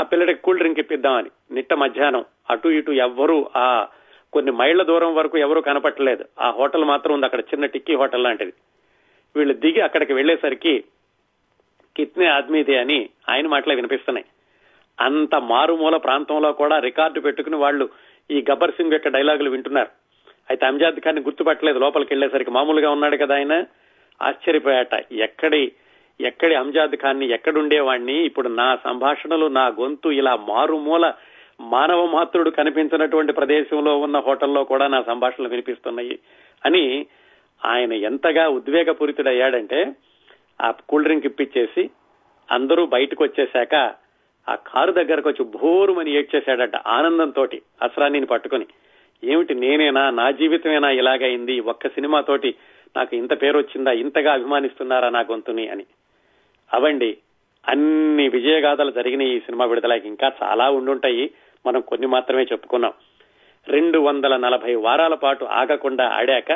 [0.00, 1.30] ఆ పిల్లడికి కూల్ డ్రింక్ ఇప్పిద్దామని.
[1.50, 2.24] నిట్ట మధ్యాహ్నం.
[2.50, 3.86] అటు ఇటు ఎవ్వరూ ఆ
[4.32, 6.24] కొన్ని మైళ్ళ దూరం వరకు ఎవరూ కనపట్టలేదు.
[6.40, 7.26] ఆ హోటల్ మాత్రం ఉంది.
[7.26, 8.52] అక్కడ చిన్న టిక్కీ హోటల్ లాంటిది.
[9.36, 10.84] వీళ్ళు దిగి అక్కడికి వెళ్ళేసరికి
[11.96, 14.26] కిత్నే ఆద్మీదే అని ఆయన మాటలే వినిపిస్తున్నాయి.
[15.00, 17.88] అంత మారుమూల ప్రాంతంలో కూడా రికార్డు పెట్టుకుని వాళ్ళు
[18.30, 20.01] ఈ గబ్బర్ సింగ్ యొక్క డైలాగులు వింటున్నారు.
[20.52, 23.64] అయితే అంజాద్ ఖాన్ గుర్తుపట్టలేదు లోపలికి వెళ్ళేసరికి మామూలుగా ఉన్నాడు కదా ఆయన.
[24.22, 25.12] ఆశ్చర్యపోయాట.
[25.12, 25.72] ఎక్కడి
[26.20, 31.12] ఎక్కడి అంజాద్ ఖాన్ని ఎక్కడుండేవాడిని ఇప్పుడు నా సంభాషణలు నా గొంతు ఇలా మారుమూల
[31.60, 36.18] మానవ మాత్రుడు కనిపించినటువంటి ప్రదేశంలో ఉన్న హోటల్లో కూడా నా సంభాషణలు వినిపిస్తున్నాయి
[36.64, 37.06] అని
[37.64, 39.92] ఆయన ఎంతగా ఉద్వేగపూరితుడయ్యాడంటే
[40.62, 41.90] ఆ కూల్ డ్రింక్ ఇప్పించేసి
[42.50, 43.74] అందరూ బయటకు వచ్చేశాక
[44.48, 47.48] ఆ కారు దగ్గరకు వచ్చి భోరుమని ఏడ్చేశాడట ఆనందంతో
[47.82, 48.66] అస్రానీని పట్టుకుని.
[49.24, 50.10] ఏమిటి నేనేనా?
[50.10, 50.90] నా జీవితమేనా?
[50.90, 52.54] ఇలాగైంది ఒక్క సినిమాతోటి
[52.96, 55.84] నాకు ఇంత పేరు వచ్చిందా ఇంతగా అభిమానిస్తున్నారా నా గొంతుని అని.
[56.72, 57.16] అవండి
[57.68, 60.08] అన్ని విజయగాథలు జరిగిన ఈ సినిమా విడుదలకి.
[60.08, 61.30] ఇంకా చాలా ఉండుంటాయి.
[61.66, 62.92] మనం కొన్ని మాత్రమే చెప్పుకున్నాం.
[63.68, 66.50] రెండు వందల నలభై వారాల పాటు ఆగకుండా ఆడాక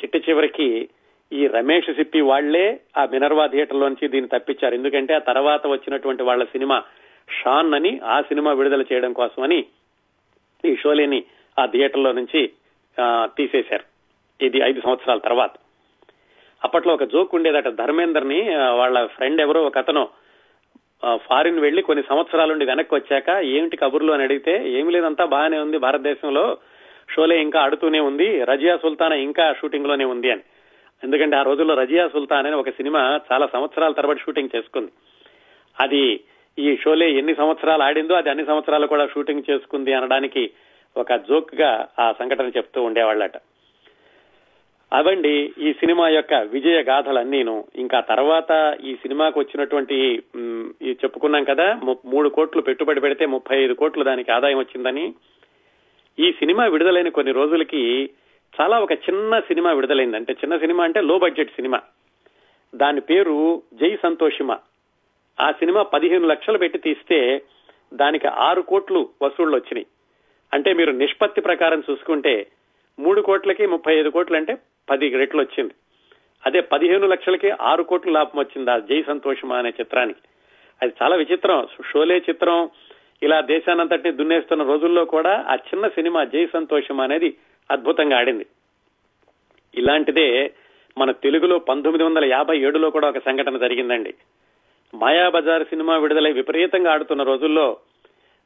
[0.00, 0.88] చిట్ట చివరికి
[1.32, 4.74] ఈ రమేష్ సిప్పి వాళ్ళే ఆ మినర్వా థియేటర్ లోంచి దీన్ని తప్పించారు.
[4.74, 6.82] ఎందుకంటే ఆ తర్వాత వచ్చినటువంటి వాళ్ళ సినిమా
[7.42, 9.64] షాన్ అని ఆ సినిమా విడుదల చేయడం కోసమని
[10.64, 11.24] ఈ షోలేని
[11.58, 12.40] ఆ థియేటర్లో నుంచి
[13.36, 13.86] తీసేశారు.
[14.44, 15.52] ఇది ఐదు సంవత్సరాల తర్వాత.
[16.64, 18.40] అప్పట్లో ఒక జోక్ ఉండేదట ధర్మేందర్ని
[18.78, 20.08] వాళ్ళ ఫ్రెండ్ ఎవరో ఒక అతను
[21.16, 26.58] ఫారిన్ వెళ్ళి కొన్ని సంవత్సరాలుండి వెనక్కి వచ్చాక ఏమిటి కబుర్లు అని అడిగితే ఏమి లేదంతా బాగానే ఉంది భారతదేశంలో
[27.14, 30.42] షోలే ఇంకా ఆడుతూనే ఉంది రజియా సుల్తానా ఇంకా షూటింగ్లోనే ఉంది అని.
[31.04, 34.92] ఎందుకంటే ఆ రోజుల్లో రజియా సుల్తాన్ అని ఒక సినిమా చాలా సంవత్సరాల తరబడి షూటింగ్ చేసుకుంది.
[35.80, 36.20] అది
[36.58, 40.50] ఈ షోలే ఎన్ని సంవత్సరాలు ఆడిందో అది అన్ని సంవత్సరాలు కూడా షూటింగ్ చేసుకుంది అనడానికి
[40.96, 43.36] ఒక జోక్గా ఆ సంఘటన చెప్తూ ఉండేవాళ్ళట.
[44.92, 50.22] అవండి ఈ సినిమా యొక్క విజయ గాథలన్నీను ఇంకా తర్వాత ఈ సినిమాకు వచ్చినటువంటి
[50.90, 55.14] చెప్పుకున్నాం కదా మూడు కోట్లు పెట్టుబడి పెడితే ముప్పై ఐదు కోట్లు దానికి ఆదాయం వచ్చిందని.
[56.18, 58.10] ఈ సినిమా విడుదలైన కొన్ని రోజులకి
[58.60, 60.16] చాలా ఒక చిన్న సినిమా విడుదలైంది.
[60.16, 61.80] అంటే చిన్న సినిమా అంటే లో బడ్జెట్ సినిమా.
[62.74, 64.56] దాని పేరు జై సంతోషిమ.
[65.40, 67.42] ఆ సినిమా పదిహేను లక్షలు పెట్టి తీస్తే
[67.94, 69.86] దానికి ఆరు కోట్లు వసూళ్ళు వచ్చినాయి
[70.54, 72.46] అంటే మీరు నిష్పత్తి ప్రకారం చూసుకుంటే
[72.98, 74.58] మూడు కోట్లకి ముప్పై ఐదు కోట్లు అంటే
[74.90, 75.74] పది రెట్లు వచ్చింది.
[76.46, 80.20] అదే పదిహేను లక్షలకి ఆరు కోట్ల లాభం వచ్చింది ఆ జై సంతోషమా అనే చిత్రానికి.
[80.82, 81.68] అది చాలా విచిత్రం.
[81.92, 82.70] షోలే చిత్రం
[83.22, 87.36] ఇలా దేశానంతటిని దున్నేస్తున్న రోజుల్లో కూడా ఆ చిన్న సినిమా జై సంతోషం అనేది
[87.70, 88.46] అద్భుతంగా ఆడింది.
[89.74, 90.52] ఇలాంటిదే
[90.98, 94.14] మన తెలుగులో పంతొమ్మిది వందల యాభై ఏడులో కూడా ఒక సంఘటన జరిగిందండి.
[94.94, 97.76] మాయాబజార్ సినిమా విడుదలై విపరీతంగా ఆడుతున్న రోజుల్లో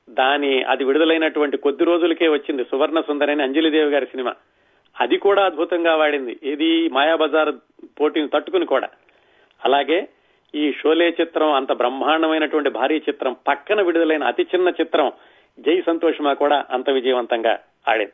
[0.08, 4.34] దాని అది విడుదలైనటువంటి కొద్ది రోజులకే వచ్చింది సువర్ణ సుందరని అంజలిదేవి గారి సినిమా.
[5.00, 6.38] అది కూడా అద్భుతంగా వాడింది.
[6.42, 7.54] ఇది మాయాబజార్
[8.00, 8.88] పోటీని తట్టుకుని కూడా.
[9.64, 10.08] అలాగే
[10.54, 15.12] ఈ షోలే చిత్రం అంత బ్రహ్మాండమైనటువంటి భారీ చిత్రం పక్కన విడుదలైన అతి చిన్న చిత్రం
[15.60, 18.12] జై సంతోషమా కూడా అంత విజయవంతంగా ఆడింది.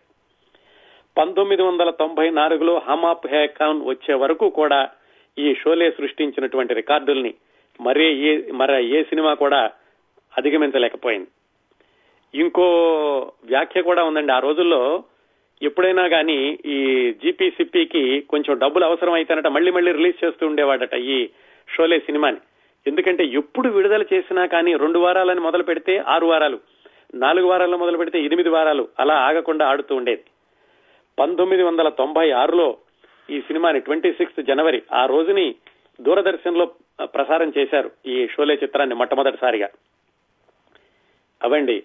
[1.18, 4.90] పంతొమ్మిది వందల తొంభై నాలుగులో హమాప్ హేకాన్ వచ్చే వరకు కూడా
[5.38, 7.34] ఈ షోలే సృష్టించినటువంటి రికార్డుల్ని
[7.80, 9.70] మరే ఏ మరే ఏ సినిమా కూడా
[10.38, 11.28] అధిగమించలేకపోయింది.
[12.34, 12.64] ఇంకో
[13.44, 14.32] వ్యాఖ్య కూడా ఉందండి.
[14.32, 15.04] ఆ రోజుల్లో
[15.62, 21.28] ఎప్పుడైనా గాని ఈ జీపీసిపికి కొంచెం డబ్బులు అవసరం అయితేనట మళ్ళీ మళ్ళీ రిలీజ్ చేస్తూ ఉండేవాడట ఈ
[21.76, 22.36] షోలే సినిమాని.
[22.86, 26.60] ఎందుకంటే ఎప్పుడు విడుదల చేసినా కానీ రెండు వారాలని మొదలు పెడితే ఆరు వారాలు
[27.14, 30.24] నాలుగు వారాల్లో మొదలు పెడితే ఎనిమిది వారాలు అలా ఆగకుండా ఆడుతూ ఉండేది.
[31.18, 32.76] పంతొమ్మిది వందల తొంభై ఆరులో
[33.30, 35.54] ఈ సినిమాని ట్వంటీ సిక్స్త్ జనవరి ఆ రోజుని
[36.00, 36.66] దూరదర్శన్లో
[37.04, 39.68] ప్రసారం చేశారు ఈ షోలే చిత్రాన్ని మొట్టమొదటిసారిగా.
[41.42, 41.82] అవండి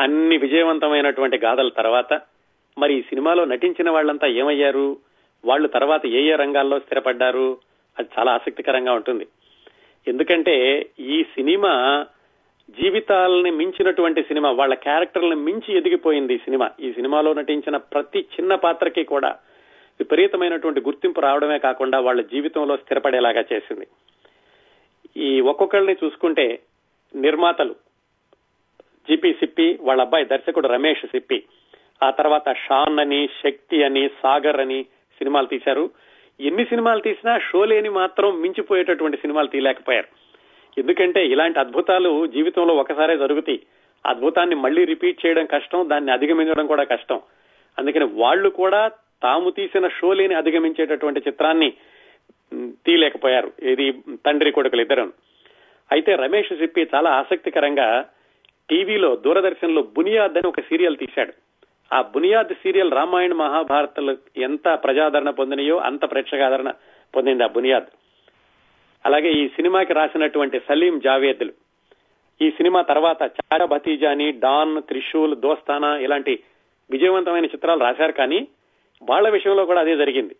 [0.00, 2.20] అన్ని విజయవంతమైనటువంటి గాథల తర్వాత
[2.78, 4.96] మరి ఈ సినిమాలో నటించిన వాళ్ళంతా ఏమయ్యారు?
[5.44, 7.58] వాళ్ళు తర్వాత ఏ ఏ రంగాల్లో స్థిరపడ్డారు?
[7.98, 9.26] అది చాలా ఆసక్తికరంగా ఉంటుంది.
[10.08, 12.06] ఎందుకంటే ఈ సినిమా
[12.70, 16.70] జీవితాలని మించినటువంటి సినిమా వాళ్ళ క్యారెక్టర్లను మించి ఎదిగిపోయింది ఈ సినిమా.
[16.80, 19.28] ఈ సినిమాలో నటించిన ప్రతి చిన్న పాత్రకి కూడా
[20.00, 23.86] విపరీతమైనటువంటి గుర్తింపు రావడమే కాకుండా వాళ్ళ జీవితంలో స్థిరపడేలాగా చేసింది.
[25.16, 26.58] ఈ ఒక్కొక్కరిని చూసుకుంటే
[27.14, 27.74] నిర్మాతలు
[29.10, 31.42] జిపి సిప్పి వాళ్ళ అబ్బాయి దర్శకుడు రమేష్ సిప్పి.
[32.02, 34.82] ఆ తర్వాత షాన్ అని శక్తి అని సాగర్ అని
[35.18, 35.90] సినిమాలు తీశారు.
[36.40, 40.08] ఎన్ని సినిమాలు తీసినా షోలేని మాత్రం మించిపోయేటటువంటి సినిమాలు తీయలేకపోయారు.
[40.80, 43.60] ఎందుకంటే ఇలాంటి అద్భుతాలు జీవితంలో ఒకసారే జరుగుతాయి.
[44.06, 47.20] అద్భుతాన్ని మళ్ళీ రిపీట్ చేయడం కష్టం దాన్ని అధిగమించడం కూడా కష్టం.
[47.78, 48.90] అందుకని వాళ్ళు కూడా
[49.22, 51.72] తాము తీసిన షోలేని అధిగమించేటటువంటి చిత్రాన్ని
[52.54, 53.52] తీయలేకపోయారు.
[53.62, 53.92] ఇది
[54.26, 55.12] తండ్రి కొడుకులు ఇద్దరు.
[55.92, 58.04] అయితే రమేష్ సిప్పి చాలా ఆసక్తికరంగా
[58.70, 61.32] టీవీలో దూరదర్శన్లో బునియాద్ అని ఒక సీరియల్ తీశాడు.
[61.94, 66.72] ఆ బునియాద్ సీరియల్ రామాయణ మహాభారతలు ఎంత ప్రజాదరణ పొందినయో అంత ప్రేక్షకాదరణ
[67.16, 67.86] పొందింది ఆ బునియాద్.
[69.06, 71.52] అలాగే ఈ సినిమాకి రాసినటువంటి సలీం జావేద్లు.
[72.42, 76.42] ఈ సినిమా తర్వాత చార భతీజాని డాన్ త్రిశూల్ దోస్తానా ఇలాంటి
[76.90, 78.48] విజయవంతమైన చిత్రాలు రాశారు కానీ
[79.02, 80.36] వాళ్ళ విషయంలో కూడా అదే జరిగింది.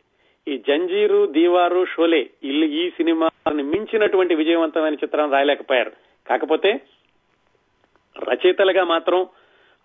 [0.49, 5.93] ఈ జంజీరు దీవారు షోలే ఇల్లు ఈ సినిమాని మించినటువంటి విజయవంతమైన చిత్రం రాయలేకపోయారు.
[6.29, 6.81] కాకపోతే
[8.19, 9.27] రచయితలుగా మాత్రం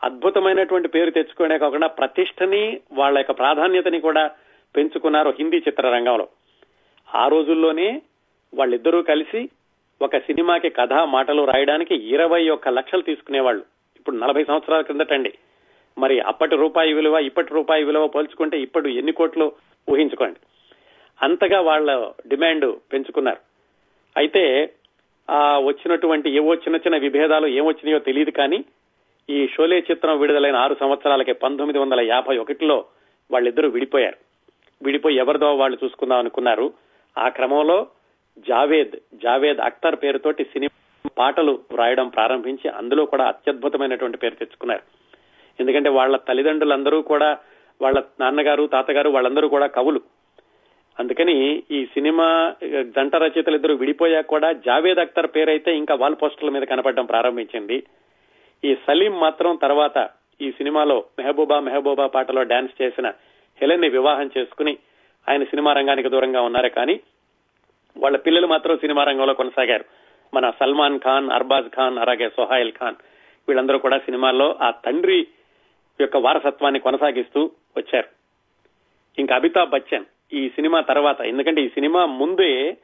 [0.03, 4.31] అద్భుతమైనటువంటి పేరు తెచ్చుకునే కాకుండా ప్రతిష్టని వాళ్ళ యొక్క ప్రాధాన్యతని కూడా
[4.75, 6.27] పెంచుకున్నారు హిందీ చిత్రరంగంలో.
[7.15, 8.01] ఆ రోజుల్లోనే
[8.53, 9.49] వాళ్ళిద్దరూ కలిసి
[10.01, 13.65] ఒక సినిమాకి కథ మాటలు రాయడానికి ఇరవై ఒక్క లక్షలు తీసుకునేవాళ్ళు.
[13.95, 15.33] ఇప్పుడు నలభై సంవత్సరాల కిందటండి
[15.97, 19.51] మరి అప్పటి రూపాయి విలువ ఇప్పటి రూపాయి విలువ పోల్చుకుంటే ఇప్పుడు ఎన్ని కోట్లు
[19.89, 20.39] ఊహించుకోండి.
[21.21, 23.37] అంతగా వాళ్ళ డిమాండ్ పెంచుకున్నారు.
[24.17, 24.73] అయితే
[25.29, 28.65] ఆ వచ్చినటువంటి ఏవో చిన్న చిన్న విభేదాలు ఏమొచ్చినాయో తెలియదు కానీ
[29.29, 32.85] ఈ షోలే చిత్రం విడుదలైన ఆరు సంవత్సరాలకే పంతొమ్మిది వందల యాభై ఒకటిలో
[33.31, 34.17] వాళ్ళిద్దరూ విడిపోయారు.
[34.83, 36.73] విడిపోయి ఎవరిదో వాళ్ళు చూసుకుందాం అనుకున్నారు.
[37.17, 37.87] ఆ క్రమంలో
[38.47, 44.81] జావేద్ జావేద్ అఖ్తర్ పేరుతోటి సినిమా పాటలు రాయడం ప్రారంభించి అందులో కూడా అత్యద్భుతమైనటువంటి పేరు తెచ్చుకున్నారు.
[45.59, 47.37] ఎందుకంటే వాళ్ళ తల్లిదండ్రులందరూ కూడా
[47.81, 50.01] వాళ్ళ నాన్నగారు తాతగారు వాళ్ళందరూ కూడా కవులు.
[50.99, 56.61] అందుకని ఈ సినిమా జంట రచయితలు ఇద్దరు విడిపోయాక కూడా జావేద్ అఖ్తర్ పేరైతే ఇంకా వాల్ పోస్టర్ల మీద
[56.61, 57.83] కనపడడం ప్రారంభించింది.
[58.63, 60.09] ఈ సలీం మాత్రం తర్వాత
[60.41, 63.07] ఈ సినిమాలో మెహబూబా మెహబూబా పాటలో డాన్స్ చేసిన
[63.61, 64.77] హెలెన్ని వివాహం చేసుకుని
[65.29, 66.99] ఆయన సినిమా రంగానికి దూరంగా ఉన్నారు కానీ
[67.97, 69.85] వాళ్ళ పిల్లలు మాత్రం సినిమా రంగంలో కొనసాగారు.
[70.33, 72.95] మన సల్మాన్ ఖాన్ అర్బాజ్ ఖాన్ అలాగే సోహాయిల్ ఖాన్
[73.47, 75.27] వీళ్ళందరూ కూడా సినిమాల్లో ఆ తండ్రి
[76.01, 78.07] యొక్క వారసత్వాన్ని కొనసాగిస్తూ వచ్చారు.
[79.17, 81.21] ఇంకా అమితాబ్ బచ్చన్ ఈ సినిమా తర్వాత.
[81.21, 82.77] ఎందుకంటే ఈ సినిమా ముందే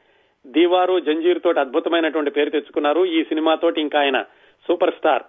[0.46, 3.04] దీవారు జంజీర్ తోటి అద్భుతమైనటువంటి పేరు తెచ్చుకున్నారు.
[3.04, 4.22] ఈ సినిమాతోటి ఇంకా ఆయన
[4.68, 5.22] సూపర్ స్టార్.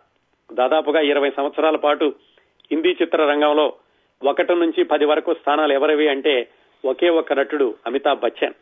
[0.54, 2.14] దాదాపుగా ఇరవై సంవత్సరాల పాటు
[2.72, 3.74] హిందీ చిత్ర రంగంలో
[4.24, 6.48] ఒకటి నుంచి పది వరకు స్థానాలు ఎవరివి అంటే
[6.86, 8.54] ఒకే ఒక్క నటుడు అమితాబ్ బచ్చన్.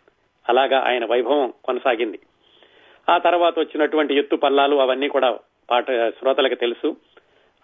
[0.50, 2.20] అలాగా ఆయన వైభవం కొనసాగింది.
[3.10, 5.39] ఆ తర్వాత వచ్చినటువంటి ఎత్తు పల్లాలు అవన్నీ కూడా
[5.70, 6.96] పాట శ్రోతలకు తెలుసు.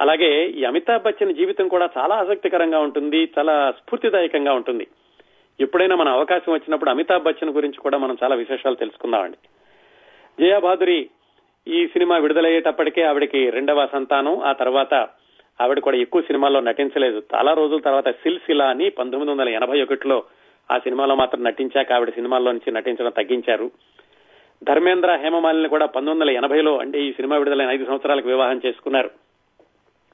[0.01, 4.87] అలాగే ఈ అమితాబ్ బచ్చన్ జీవితం కూడా చాలా ఆసక్తికరంగా ఉంటుంది చాలా స్ఫూర్తిదాయకంగా ఉంటుంది.
[5.59, 9.37] ఎప్పుడైనా మన అవకాశం వచ్చినప్పుడు అమితాబ్ బచ్చన్ గురించి కూడా మనం చాలా విశేషాలు తెలుసుకుందామండి.
[10.39, 11.09] జయాబాదురి
[11.67, 14.93] ఈ సినిమా విడుదలయ్యేటప్పటికే ఆవిడకి రెండవ సంతానం ఆ తర్వాత
[15.61, 17.23] ఆవిడ కూడా ఎక్కువ సినిమాల్లో నటించలేదు.
[17.35, 20.23] చాలా రోజుల తర్వాత సిల్సిలా అని పంతొమ్మిది వందల ఎనభై ఒకటిలో
[20.71, 23.71] ఆ సినిమాలో మాత్రం నటించాక ఆవిడ సినిమాల్లో నుంచి నటించడం తగ్గించారు.
[24.63, 29.11] ధర్మేంద్ర హేమమాలిని కూడా పంతొమ్మిది వందల ఎనభైలో అంటే ఈ సినిమా విడుదలైన ఐదు సంవత్సరాలకు వివాహం చేసుకున్నారు.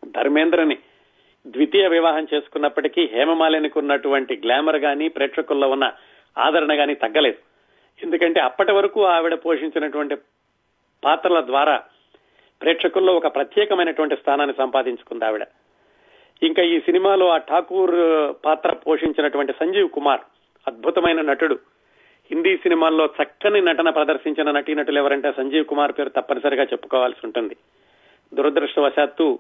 [0.06, 0.78] ధర్మేంద్రని
[1.48, 5.92] ద్వితీయ వివాహం చేసుకున్నప్పటికీ హేమమాలినికి ఉన్నటువంటి గ్లామర్ గాని ప్రేక్షకుల్లో ఉన్న
[6.38, 7.38] ఆదరణ గాని తగ్గలేదు.
[8.04, 10.16] ఎందుకంటే అప్పటి వరకు ఆవిడ పోషించినటువంటి
[11.04, 11.84] పాత్రల ద్వారా
[12.62, 15.42] ప్రేక్షకుల్లో ఒక ప్రత్యేకమైనటువంటి స్థానాన్ని సంపాదించుకుంది ఆవిడ.
[16.44, 17.96] ఇంకా ఈ సినిమాలో ఆ ఠాకూర్
[18.46, 20.22] పాత్ర పోషించినటువంటి సంజీవ్ కుమార్
[20.68, 21.60] అద్భుతమైన నటుడు.
[22.32, 27.56] హిందీ సినిమాల్లో చక్కని నటన ప్రదర్శించిన నటీనటులు ఎవరంటే సంజీవ్ కుమార్ పేరు తప్పనిసరిగా చెప్పుకోవాల్సి ఉంటుంది.
[28.34, 29.40] దురదృష్టవశాత్తు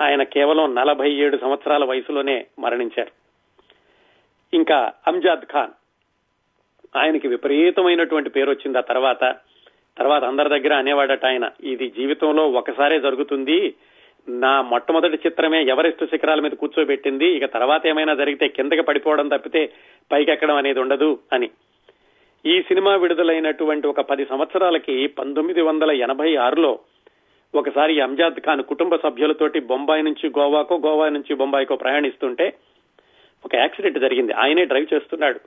[0.00, 3.10] ఆయన కేవలం నలభై ఏడు సంవత్సరాల వయసులోనే మరణించారు.
[4.56, 5.70] ఇంకా అంజాద్ ఖాన్.
[6.96, 9.36] ఆయనకి విపరీతమైనటువంటి పేరు వచ్చింది ఆ తర్వాత.
[9.98, 13.74] తర్వాత అందరి దగ్గర అనేవాడట ఆయన ఇది జీవితంలో ఒకసారే జరుగుతుంది.
[14.28, 17.26] నా మొట్టమొదటి చిత్రమే ఎవరెస్ట్ శిఖరాల మీద కూర్చోబెట్టింది.
[17.26, 19.72] ఇక తర్వాత ఏమైనా జరిగితే కిందకి పడిపోవడం తప్పితే
[20.12, 21.50] పైకెక్కడం అనేది ఉండదు అని.
[22.46, 26.78] ఈ సినిమా విడుదలైనటువంటి ఒక పది సంవత్సరాలకి పంతొమ్మిది వందల ఎనభై ఆరులో
[27.54, 32.54] ఒకసారి అంజాద్ ఖాన్ కుటుంబ సభ్యులతోటి బొంబాయి నుంచి గోవాకో గోవా నుంచి బొంబాయికో ప్రయాణిస్తుంటే
[33.44, 34.32] ఒక యాక్సిడెంట్ జరిగింది.
[34.32, 35.40] ఆయనే డ్రైవ్ చేస్తున్నాడు.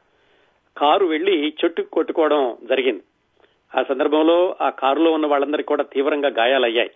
[0.78, 3.04] కారు వెళ్ళి చెట్టుకు కొట్టుకోవడం జరిగింది.
[3.78, 6.92] ఆ సందర్భంలో ఆ కారులో ఉన్న వాళ్ళందరికీ కూడా తీవ్రంగా గాయాలయ్యాయి.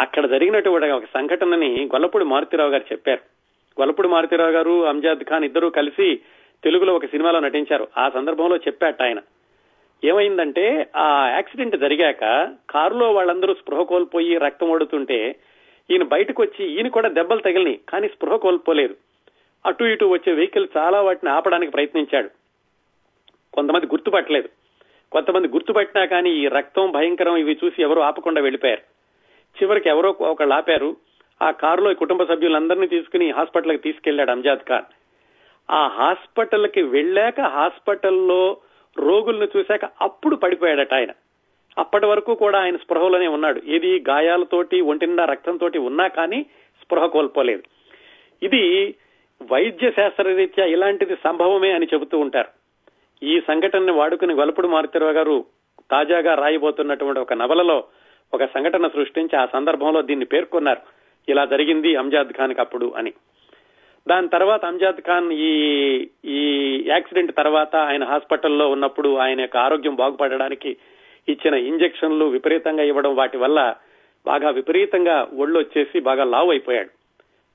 [0.00, 3.20] అక్కడ జరిగినటువంటి ఒక సంఘటనని గొల్లపూడి మారుతిరావు గారు చెప్పారు.
[3.80, 6.16] గొల్లపూడి మారుతిరావు గారు అంజాద్ ఖాన్ ఇద్దరూ కలిసి
[6.64, 7.88] తెలుగులో ఒక సినిమాలో నటించారు.
[7.98, 9.18] ఆ సందర్భంలో చెప్పాట ఆయన.
[10.04, 12.20] ఏమైందంటే ఆ యాక్సిడెంట్ జరిగాక
[12.70, 15.36] కారులో వాళ్ళందరూ స్పృహ కోల్పోయి రక్తం ఓడుతుంటే
[15.90, 18.94] ఈయన బయటకు వచ్చి ఈయన కూడా దెబ్బలు తగిలినాయి కానీ స్పృహ కోల్పోలేదు.
[19.66, 22.28] అటు ఇటు వచ్చే వెహికల్ చాలా వాటిని ఆపడానికి ప్రయత్నించాడు.
[23.52, 24.48] కొంతమంది గుర్తుపట్టలేదు.
[25.12, 28.80] కొంతమంది గుర్తుపట్టినా కానీ ఈ రక్తం భయంకరం ఇవి చూసి ఎవరు ఆపకుండా వెళ్ళిపోయారు
[29.62, 30.96] చివరికి ఎవరో ఒకళ్ళు ఆపారు.
[31.42, 34.84] ఆ కారులో కుటుంబ సభ్యులందరినీ తీసుకుని హాస్పిటల్కి తీసుకెళ్ళాడు అంజాద్ ఖాన్.
[35.70, 38.56] ఆ హాస్పిటల్కి వెళ్ళాక హాస్పిటల్లో
[38.98, 41.10] రోగుల్ని చూశాక అప్పుడు పడిపోయాడట ఆయన.
[41.78, 43.62] అప్పటి వరకు కూడా ఆయన స్పృహలోనే ఉన్నాడు.
[43.66, 46.46] ఏది గాయాలతోటి ఒంటినిండా రక్తంతో ఉన్నా కానీ
[46.82, 47.62] స్పృహ కోల్పోలేదు.
[48.42, 48.94] ఇది
[49.52, 52.48] వైద్య శాస్త్రరీత్యా ఇలాంటిది సంభవమే అని చెబుతూ ఉంటారు.
[53.22, 55.44] ఈ సంఘటనని వాడుకుని వలపుడు మారుతిరావు గారు
[55.90, 57.84] తాజాగా రాయబోతున్నటువంటి ఒక నవలలో
[58.34, 60.80] ఒక సంఘటన సృష్టించి ఆ సందర్భంలో దీన్ని పేర్కొన్నారు.
[61.28, 63.12] ఇలా జరిగింది అంజాద్ ఖాన్ అప్పుడు అని.
[64.08, 65.50] దాని తర్వాత అంజాద్ ఖాన్ ఈ
[66.24, 66.40] ఈ
[66.86, 70.76] యాక్సిడెంట్ తర్వాత ఆయన హాస్పిటల్లో ఉన్నప్పుడు ఆయన యొక్క ఆరోగ్యం బాగుపడడానికి
[71.28, 73.74] ఇచ్చిన ఇంజెక్షన్లు విపరీతంగా ఇవ్వడం వాటి వల్ల
[74.26, 76.90] బాగా విపరీతంగా ఒళ్ళు వచ్చేసి బాగా లావ్ అయిపోయాడు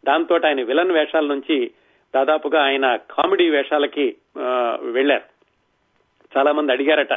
[0.05, 1.71] దాంతో ఆయన విలన్ వేషాల నుంచి
[2.13, 4.15] దాదాపుగా ఆయన కామెడీ వేషాలకి
[4.91, 5.27] వెళ్ళారు
[6.37, 7.13] చాలా మంది అడిగారట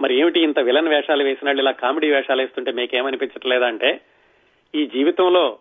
[0.00, 3.66] మరి ఏమిటి ఇంత విలన్ వేషాలు వేసినాడు ఇలా కామెడీ వేషాలు వేస్తుంటే మీకేమనిపించట్లేదా?
[3.66, 4.00] అంటే
[4.74, 5.58] ఈ జీవితంలో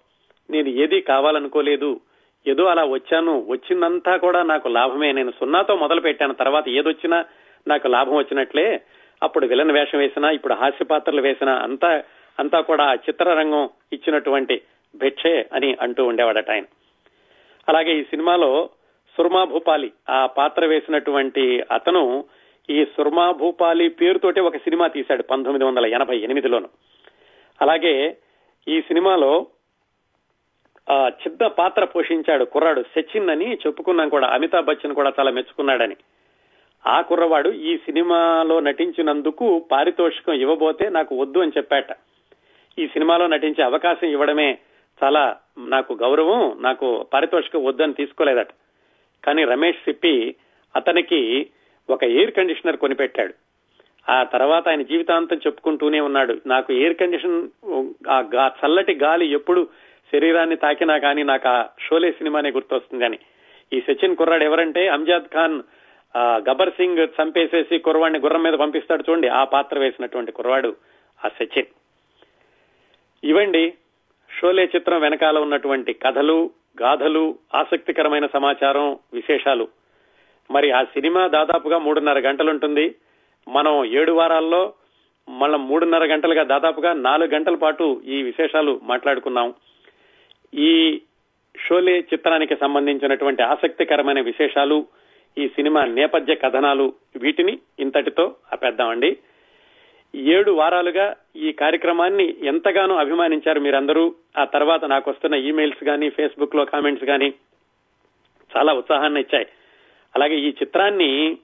[0.50, 2.02] నేను ఏదీ కావాలనుకోలేదు.
[2.48, 3.46] ఏదో అలా వచ్చాను.
[3.48, 5.12] వచ్చిందంతా కూడా నాకు లాభమే.
[5.12, 7.26] నేను సున్నాతో మొదలు పెట్టాను తర్వాత ఏదొచ్చినా
[7.68, 8.82] నాకు లాభం వచ్చినట్లే.
[9.24, 12.04] అప్పుడు విలన్ వేషం వేసినా ఇప్పుడు హాస్య పాత్రలు వేసినా అంతా
[12.40, 14.62] అంతా కూడా చిత్రరంగం ఇచ్చినటువంటి
[14.96, 16.64] భిక్షే అని అంటూ ఉండేవాడట ఆయన.
[17.68, 18.70] అలాగే ఈ సినిమాలో
[19.18, 22.26] సుర్మా భూపాలి ఆ పాత్ర వేసినటువంటి అతను
[22.70, 26.70] ఈ సుర్మా భూపాలి పేరుతోటే ఒక సినిమా తీశాడు పంతొమ్మిది వందల ఎనభై ఎనిమిదిలోను.
[27.62, 28.18] అలాగే
[28.68, 29.48] ఈ సినిమాలో
[30.90, 32.82] ఆ చిన్న పాత్ర పోషించాడు కుర్రాడు.
[32.82, 34.28] సచిన్ అని చెప్పుకున్నాం కూడా.
[34.28, 35.96] అమితాబ్ బచ్చన్ కూడా చాలా మెచ్చుకున్నాడని.
[36.88, 41.86] ఆ కుర్రవాడు ఈ సినిమాలో నటించినందుకు పారితోషికం ఇవ్వబోతే నాకు వద్దు అని చెప్పాట.
[42.80, 44.58] ఈ సినిమాలో నటించే అవకాశం ఇవ్వడమే
[45.04, 48.48] చాలా నాకు గౌరవం నాకు పారితోషికం వద్దని తీసుకోలేదట.
[49.24, 50.36] కానీ రమేష్ సిప్పి
[50.76, 51.50] అతనికి
[51.90, 53.34] ఒక ఎయిర్ కండిషనర్ కొనిపెట్టాడు.
[54.12, 56.42] ఆ తర్వాత ఆయన జీవితాంతం చెప్పుకుంటూనే ఉన్నాడు.
[56.46, 57.50] నాకు ఎయిర్ కండిషన్
[58.10, 59.68] ఆ చల్లటి గాలి ఎప్పుడు
[60.12, 63.20] శరీరాన్ని తాకినా కానీ నాకు ఆ షోలే సినిమానే గుర్తొస్తుంది అని.
[63.74, 65.62] ఈ సచిన్ కుర్రాడు ఎవరంటే అంజాద్ ఖాన్
[66.18, 70.76] గబర్ గబ్బర్ సింగ్ చంపేసేసి కుర్రవాడిని గుర్రం మీద పంపిస్తాడు చూడండి ఆ పాత్ర వేసినటువంటి కుర్రాడు
[71.26, 71.72] ఆ సచిన్.
[73.24, 73.74] ఇవండి
[74.40, 76.50] షోలే చిత్రం వెనకాల ఉన్నటువంటి కథలు
[76.82, 79.68] గాథలు ఆసక్తికరమైన సమాచారం విశేషాలు.
[80.52, 82.96] మరి ఆ సినిమా దాదాపుగా మూడున్నర గంటలుంటుంది.
[83.48, 84.74] మనం ఏడు వారాల్లో
[85.30, 89.54] మళ్ళా మూడున్నర గంటలుగా దాదాపుగా నాలుగు గంటల పాటు ఈ విశేషాలు మాట్లాడుకున్నాం.
[90.54, 91.02] ఈ
[91.58, 94.86] షోలే చిత్రానికి సంబంధించినటువంటి ఆసక్తికరమైన విశేషాలు
[95.38, 99.18] ఈ సినిమా నేపథ్య కథనాలు వీటిని ఇంతటితో ఆపేద్దామండి.
[100.16, 104.16] ఏడు వారాలుగా ఈ కార్యక్రమాన్ని ఎంతగానో అభిమానించారు మీరందరూ.
[104.38, 107.34] ఆ తర్వాత నాకు వస్తున్న ఈమెయిల్స్ కానీ ఫేస్బుక్లో కామెంట్స్ కానీ
[108.58, 109.46] చాలా ఉత్సాహాన్ని ఇచ్చాయి.
[110.16, 111.38] అలాగే ఈ చిత్రాన్ని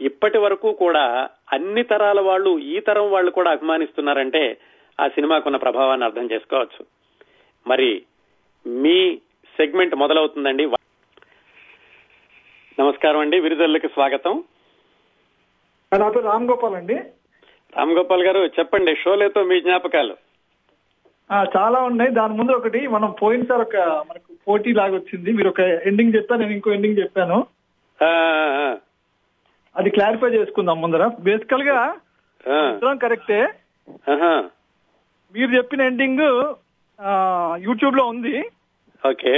[0.00, 4.56] ఇప్పటి వరకు కూడా అన్ని తరాల వాళ్ళు ఈ తరం వాళ్ళు కూడా అభిమానిస్తున్నారంటే
[5.00, 6.86] ఆ సినిమాకున్న ప్రభావాన్ని అర్థం చేసుకోవచ్చు.
[7.66, 8.02] మరి
[8.68, 9.16] మీ
[9.56, 10.64] సెగ్మెంట్ మొదలవుతుందండి.
[12.80, 13.40] నమస్కారం అండి.
[13.40, 14.44] విరుదల్లుకి స్వాగతం.
[15.98, 16.94] నా పేరు రామ్ గోపాల్ అండి.
[17.76, 20.16] రామ్ గోపాల్ గారు చెప్పండి షోలేతో మీ జ్ఞాపకాలు?
[21.56, 22.10] చాలా ఉన్నాయి.
[22.10, 23.76] దాని ముందు ఒకటి మనం పోయినసారి ఒక
[24.10, 25.32] మనకు పోటీ లాగా వచ్చింది.
[25.32, 27.46] మీరు ఒక ఎండింగ్ చెప్పారు నేను ఇంకో ఎండింగ్ చెప్పాను.
[29.76, 31.06] అది క్లారిఫై చేసుకుందాం ముందర.
[31.20, 31.96] బేసికల్గా
[33.02, 33.42] కరెక్టే
[35.34, 36.54] మీరు చెప్పిన ఎండింగ్
[37.66, 38.44] యూట్యూబ్లో ఉంది.
[39.02, 39.34] ఓకే.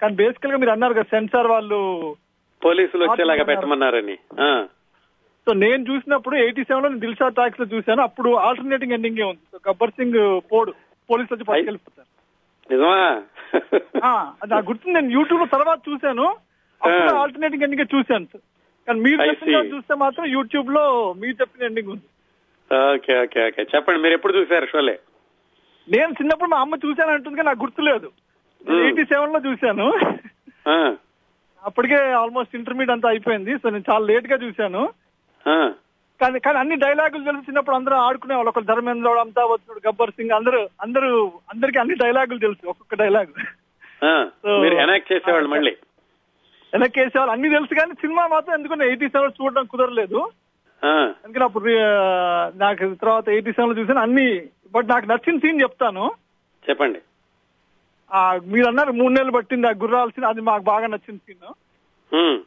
[0.00, 1.78] కానీ బేసికల్గా మీరు అన్నారు కదా సెన్సార్ వాళ్ళు
[2.62, 4.16] పోలీసులు వచ్చేలాగా పెట్టమన్నారని.
[5.46, 9.44] సో నేను చూసినప్పుడు ఎయిటీ సెవెన్లో దిల్షా టాక్స్లో చూశాను అప్పుడు ఆల్టర్నేటింగ్ ఎండింగ్ ఉంది.
[9.52, 10.18] సో గబ్బర్ సింగ్
[10.50, 10.72] పోడు
[11.10, 12.08] పోలీసులు వచ్చి పట్టుకెళ్ళిపోతారు.
[12.72, 12.98] నిజమా?
[14.42, 14.94] అది నాకు గుర్తుంది.
[14.96, 16.26] నేను యూట్యూబ్లో తర్వాత చూశాను
[16.80, 17.12] అప్పుడు.
[17.22, 18.26] ఆల్టర్నేటింగ్ ఎండింగ్ చూశాను.
[18.86, 19.62] కానీ మీరు చెప్పిన.
[19.74, 20.84] చూస్తే మాత్రం యూట్యూబ్లో
[21.22, 22.06] మీరు చెప్పిన ఎండింగ్ ఉంది.
[22.94, 23.62] Okay okay okay.
[23.74, 24.96] చెప్పండి మీరు ఎప్పుడు చూసారు షోలే?
[25.88, 28.08] నేను చిన్నప్పుడు మా అమ్మ చూశాను అంటుంది కానీ నాకు గుర్తులేదు.
[28.84, 29.86] ఎయిటీ సెవెన్లో చూశాను.
[31.64, 33.52] అప్పటికే ఆల్మోస్ట్ ఇంటర్మీడియట్ అంతా అయిపోయింది.
[33.58, 34.82] సో నేను చాలా లేట్గా చూశాను.
[36.20, 40.60] కానీ కానీ అన్ని డైలాగులు తెలుసు చిన్నప్పుడు అందరూ ఆడుకునే వాళ్ళు ఒకరు ధర్మేంద్ర అమితాబ్ గబ్బర్ సింగ్ అందరూ
[40.82, 41.10] అందరూ
[41.52, 42.68] అందరికి అన్ని డైలాగులు తెలుసు.
[42.68, 43.30] ఒక్కొక్క డైలాగ్
[45.12, 45.76] చేసేవాళ్ళు మళ్ళీ?
[46.72, 50.20] వెనక్కి వేసేవాళ్ళు అన్ని తెలుసు కానీ సినిమా మాత్రం ఎందుకంటే ఎయిటీ సెవెన్ చూడడం కుదరలేదు.
[50.82, 51.64] అందుకని అప్పుడు
[52.58, 54.26] నాకు తర్వాత ఎయిటీ సెవెన్లో చూసాను అన్ని
[54.74, 56.04] బట్ నాకు నచ్చిన సీన్ చెప్తాను.
[56.68, 56.98] చెప్పండి.
[58.46, 62.38] మీరు అన్నారు మూడు నెలలు పట్టింది ఆ గుర్రాల సీన్ అది మాకు బాగా నచ్చిన scene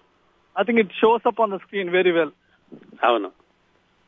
[0.55, 2.33] I think it shows up on the screen very well
[3.03, 3.29] అవును.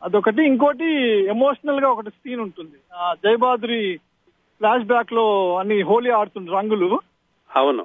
[0.01, 0.45] అదొకటి.
[0.45, 0.87] ఇంకోటి
[1.27, 2.77] ఎమోషనల్గా ఒకటి సీన్ ఉంటుంది.
[2.95, 3.97] ఆ జయబాద్రి
[4.61, 5.25] ఫ్లాష్ బ్యాక్లో
[5.57, 6.89] అన్ని హోలీ ఆడుతుంది రంగులు.
[7.55, 7.83] అవును.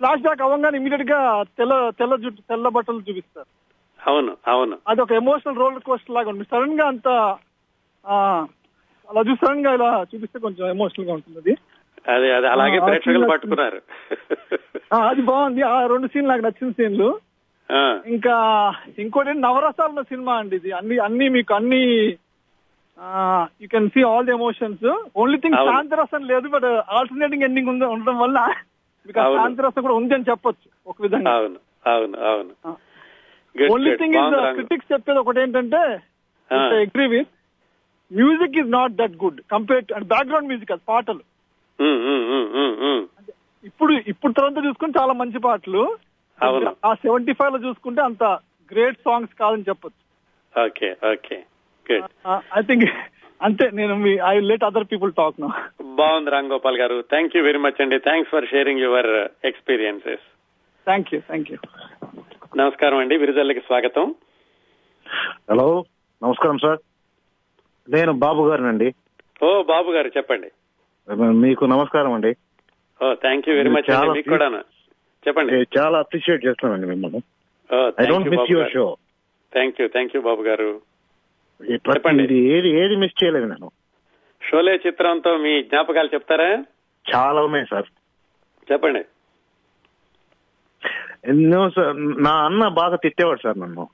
[0.00, 1.20] ఫ్లాష్ బ్యాక్ అవ్వగానే ఇమీడియట్గా
[1.58, 3.48] తెల్ల తెల్ల జుట్టు తెల్ల బట్టలు చూపిస్తారు.
[4.00, 4.78] అవును అవును.
[4.88, 6.50] అది ఒక ఎమోషనల్ రోల్ కోస్టర్ లాగా ఉంటుంది.
[6.50, 7.08] సడన్గా అంత
[8.04, 8.16] ఆ,
[9.08, 11.52] అలా చూసి సడన్గా ఇలా చూపిస్తే కొంచెం ఎమోషనల్గా ఉంటుంది
[12.14, 13.78] అది అదే అలాగే ప్రేక్షకులు పట్టుకున్నారు.
[15.08, 15.62] అది బాగుంది.
[15.62, 17.08] ఆ రెండు సీన్లు నాకు నచ్చిన సీన్లు.
[18.06, 18.34] ఇంకా
[18.98, 20.70] ఇంకోటి నవరసాలు ఉన్న సినిమా అండి ఇది.
[20.78, 21.80] అన్ని అన్ని మీకు అన్ని
[23.62, 24.86] you can see all the emotions
[25.22, 25.58] only thing.
[25.70, 28.38] శాంతరసం లేదు బట్ ఆల్టర్నేటింగ్ ఎండింగ్ ఉంది ఉండడం వల్ల
[29.06, 29.18] మీకు.
[29.38, 31.34] శాంతరసం కూడా ఉంది అని చెప్పొచ్చు ఒక విధంగా.
[31.36, 31.58] అవును
[31.94, 32.52] అవును అవును.
[33.72, 33.96] ఓన్లీ.
[33.96, 34.36] Thing is.
[34.58, 35.82] క్రిటిక్స్ చెప్పేది ఒకటి ఏంటంటే.
[36.50, 37.32] Agree with
[38.10, 39.84] music is not that good compare
[40.14, 41.22] background music అది పాటలు.
[41.78, 43.02] ఉమ్, ఉమ్, ఉమ్, ఉమ్, ఉమ్.
[43.64, 45.82] ఇప్పుడు ఇప్పుడు తర్వాత చూసుకుంటే చాలా మంచి పాటలు.
[46.88, 48.24] ఆ సెవెంటీ ఫైవ్లో చూసుకుంటే అంత
[48.70, 50.02] గ్రేట్ సాంగ్స్ కాదని చెప్పొచ్చు.
[50.54, 51.36] Okay okay.
[51.86, 52.06] Good
[52.58, 52.84] I think
[53.40, 53.94] అంతే నేను
[54.30, 55.48] I let other people talk no.
[55.98, 56.96] బాగుంది రామ్ గోపాల్ గారు.
[57.12, 57.98] థ్యాంక్ యూ వెరీ మచ్ అండి.
[57.98, 59.10] Thanks for sharing your
[59.50, 60.24] experiences
[60.86, 61.58] thank you thank you
[62.56, 63.16] నమస్కారం అండి.
[63.16, 64.06] విరుదల్లకి స్వాగతం.
[65.50, 65.66] హలో
[66.22, 66.80] నమస్కారం సార్
[67.88, 68.88] నేను బాబు గారినండి.
[69.42, 70.48] ఓ బాబు గారు చెప్పండి.
[71.16, 72.32] మీకు నమస్కారం అండి.
[73.12, 74.10] థ్యాంక్ యూ వెరీ మచ్ అండి.
[74.12, 74.36] మీకు
[75.26, 75.60] చెప్పండి.
[75.78, 77.20] చాలా అప్రిషియేట్ చేస్తున్నానండి మిమ్మల్ని.
[78.00, 78.96] I don't miss your show
[79.52, 80.68] thank you thank you Babu గారు.
[81.72, 82.38] చెప్పండి.
[82.56, 83.70] ఏది ఏది మిస్ చేయలేదు నేను.
[84.48, 86.50] షోలే చిత్రంతో మీ జ్ఞాపకాలు చెప్తారా?
[87.14, 87.88] చాలా ఉన్నాయి సార్
[88.72, 89.02] చెప్పండి.
[91.24, 93.88] ఎన్నో సార్ నా అన్న బాగా తిట్టేవాడు సార్ నన్ను.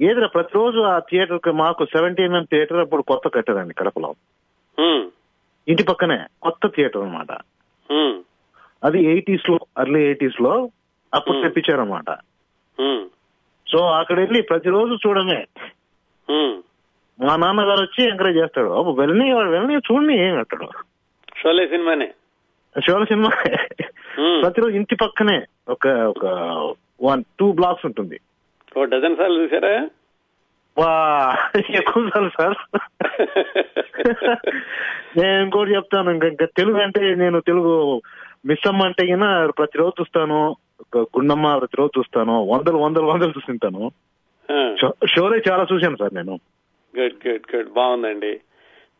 [0.00, 4.14] ఏదిరా ప్రతిరోజు ఆ థియేటర్కి మాకు సెవెంటీ ఎంఎం థియేటర్ అప్పుడు కొత్త కట్టారండి కడపలో.
[5.70, 7.32] ఇంటి పక్కనే కొత్త థియేటర్ అన్నమాట.
[7.90, 8.14] ఉమ్,
[8.82, 10.52] అది ఎయిటీస్లో అర్లీ ఎయిటీస్లో
[11.12, 11.36] అప్పుడు.
[11.42, 12.10] తెప్పించారన్నమాట.
[12.78, 13.02] ఉమ్,
[13.66, 15.40] సో అక్కడ వెళ్ళి ప్రతిరోజు చూడమే.
[17.18, 18.70] మా నాన్నగారు వచ్చి ఎంకరేజ్ చేస్తాడు.
[18.78, 20.68] అబ్బు వెళ్ళని వాడు వెళ్ళని చూడండి ఏమి అంటాడు
[21.40, 22.06] షోలే సినిమానే.
[22.76, 23.30] శివల సినిమా.
[24.42, 25.36] ప్రతిరోజు ఇంటి పక్కనే
[25.68, 26.24] ఒక ఒక
[27.02, 28.18] వన్ టూ బ్లాక్స్ ఉంటుంది.
[28.76, 29.72] ఓ డజన్ సార్లు చూసారా?
[30.76, 30.90] వా
[31.74, 32.56] ఎక్కువ సార్లు సార్
[35.16, 37.72] నేను ఇంకోటి చెప్తాను ఇంకా ఇంకా తెలుగు అంటే నేను తెలుగు
[38.44, 39.04] మిస్ అమ్మ అంటే
[39.56, 40.38] ప్రతిరోజు చూస్తాను
[41.14, 43.82] గుండమ్మ ప్రతిరోజు చూస్తాను వందలు వందలు వందలు చూస్తుంటాను
[44.76, 46.36] షో- షోలే చాలా చూశాను సార్ నేను
[46.94, 48.32] గుడ్ గుడ్ గుడ్ బాగుందండి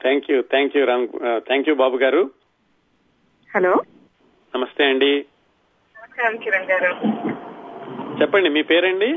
[0.00, 1.06] thank you thank you Ram
[1.46, 2.22] thank you Babu గారు
[3.50, 3.72] హలో
[4.54, 5.12] నమస్తే అండి
[5.96, 6.92] నమస్కారం కిరణ్ గారు
[8.20, 9.10] చెప్పండి మీ పేరండి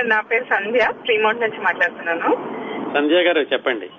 [0.00, 0.80] నా పేరు సంధ్య.
[0.80, 2.36] ఫ్రీమౌంట్ నుంచి మాట్లాడుతున్నాను.
[2.94, 3.90] సంజయ్ గారు చెప్పండి.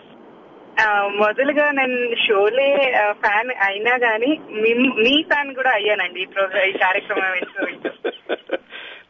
[1.17, 2.75] మొదలుగా నేను షోలే
[3.11, 6.21] ఫ్యాన్ అయినా గానీ మీ- ఫ్యాన్ కూడా అయ్యానండి.
[6.21, 7.33] ఈ ప్రోగ్రామ్ ఈ కార్యక్రమం.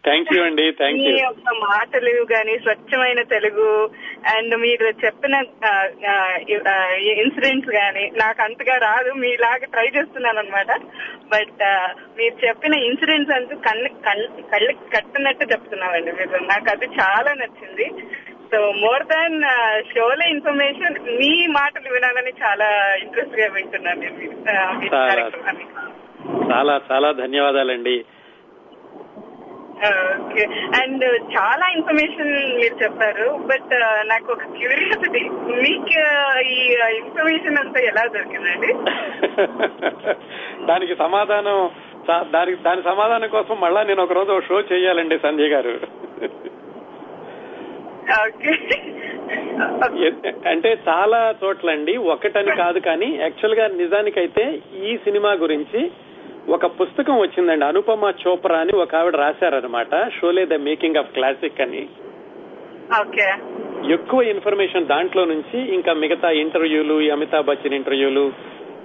[0.04, 3.68] థ్యాంక్ యూ అండి థ్యాంక్ మీ యూ యొక్క మాటలు గాని స్వచ్ఛమైన తెలుగు
[4.34, 5.36] అండ్ మీరు చెప్పిన
[7.24, 10.72] ఇన్సిడెంట్స్ గాని నాకు అంతగా రాదు మీలాగా ట్రై చేస్తున్నాను అనమాట
[11.34, 11.64] బట్
[12.18, 16.44] మీరు చెప్పిన ఇన్సిడెంట్స్ అంటూ కన్ను కళ్ళు కళ్ళకి కట్టినట్టు చెప్తున్నామండి మీరు.
[16.44, 17.88] నాకు అది చాలా నచ్చింది.
[18.52, 19.38] సో మోర్ దాన్
[19.92, 24.42] షోలో ఇన్ఫర్మేషన్ మీ మాటలు వినాలని చాలా ఇంట్రెస్ట్గా వింటున్నాను నేను.
[26.52, 27.96] చాలా చాలా ధన్యవాదాలండి.
[30.16, 30.44] ఓకే
[30.82, 33.74] అండ్ చాలా ఇన్ఫర్మేషన్ మీరు చెప్పారు బట్
[34.06, 35.22] నాకు ఒక క్యూరియాసిటీ
[35.62, 35.96] మీకు
[36.48, 36.60] ఈ
[36.98, 38.72] ఇన్ఫర్మేషన్ అంతా ఎలా దొరికిందండి?
[40.70, 41.58] దానికి సమాధానం
[42.32, 45.76] దానికి దాని సమాధానం కోసం మళ్ళా నేను ఒక రోజు షో చేయాలండి సంజయ్ గారు.
[50.46, 54.46] అంటే చాలా చోట్లండి ఒకటని కాదు కానీ యాక్చువల్గా నిజానికైతే
[54.84, 55.82] ఈ సినిమా గురించి
[56.50, 57.66] ఒక పుస్తకం వచ్చిందండి.
[57.66, 61.88] అనుపమ చోప్రా అని ఒక ఆవిడ రాశారనమాట Sholay the making of classic అని.
[63.00, 63.34] ఓకే.
[63.94, 68.34] ఎక్కువ ఇన్ఫర్మేషన్ దాంట్లో నుంచి ఇంకా మిగతా ఇంటర్వ్యూలు అమితాబ్ బచ్చన్ ఇంటర్వ్యూలు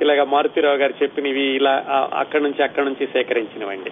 [0.00, 1.84] ఇలాగ మారుతిరావు గారు చెప్పినవి ఇలా
[2.14, 3.90] అక్కడి నుంచి అక్కడి నుంచి సేకరించినవండి.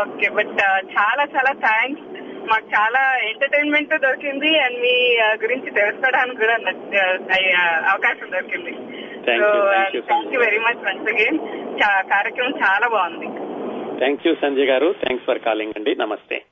[0.00, 0.28] ఓకే.
[0.28, 2.04] బట్ చాలా చాలా థ్యాంక్స్.
[2.50, 6.54] మాకు చాలా ఎంటర్టైన్మెంట్ దొరికింది అండ్ మీ గురించి తెలుసుకోవడానికి కూడా
[7.90, 8.97] అవకాశం దొరికింది.
[9.28, 11.38] Thank you, thank you, thank you very much once again
[12.10, 13.26] కార్యక్రమం చాలా బాగుంది.
[13.98, 14.92] థ్యాంక్ యూ సంజయ్ గారు.
[14.92, 15.94] థ్యాంక్స్ ఫర్ కాలింగ్ అండి.
[15.94, 16.44] నమస్తే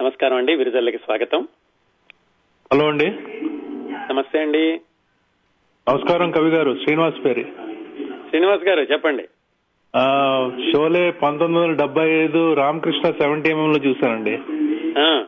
[0.00, 0.54] నమస్కారం అండి.
[0.54, 1.48] విరుదల్లకి స్వాగతం.
[2.72, 3.10] హలో అండి.
[4.12, 4.80] నమస్తే అండి.
[5.88, 6.76] నమస్కారం కవి గారు.
[6.84, 7.44] శ్రీనివాస్ పేరి.
[8.28, 9.28] శ్రీనివాస్ గారు చెప్పండి.
[9.96, 10.02] ఆ,
[10.72, 14.38] షోలే పంతొమ్మిది వందల డెబ్బై ఐదు రామకృష్ణ సెవెంటీ ఎంఎం లో చూశానండి.
[15.00, 15.24] ఆ,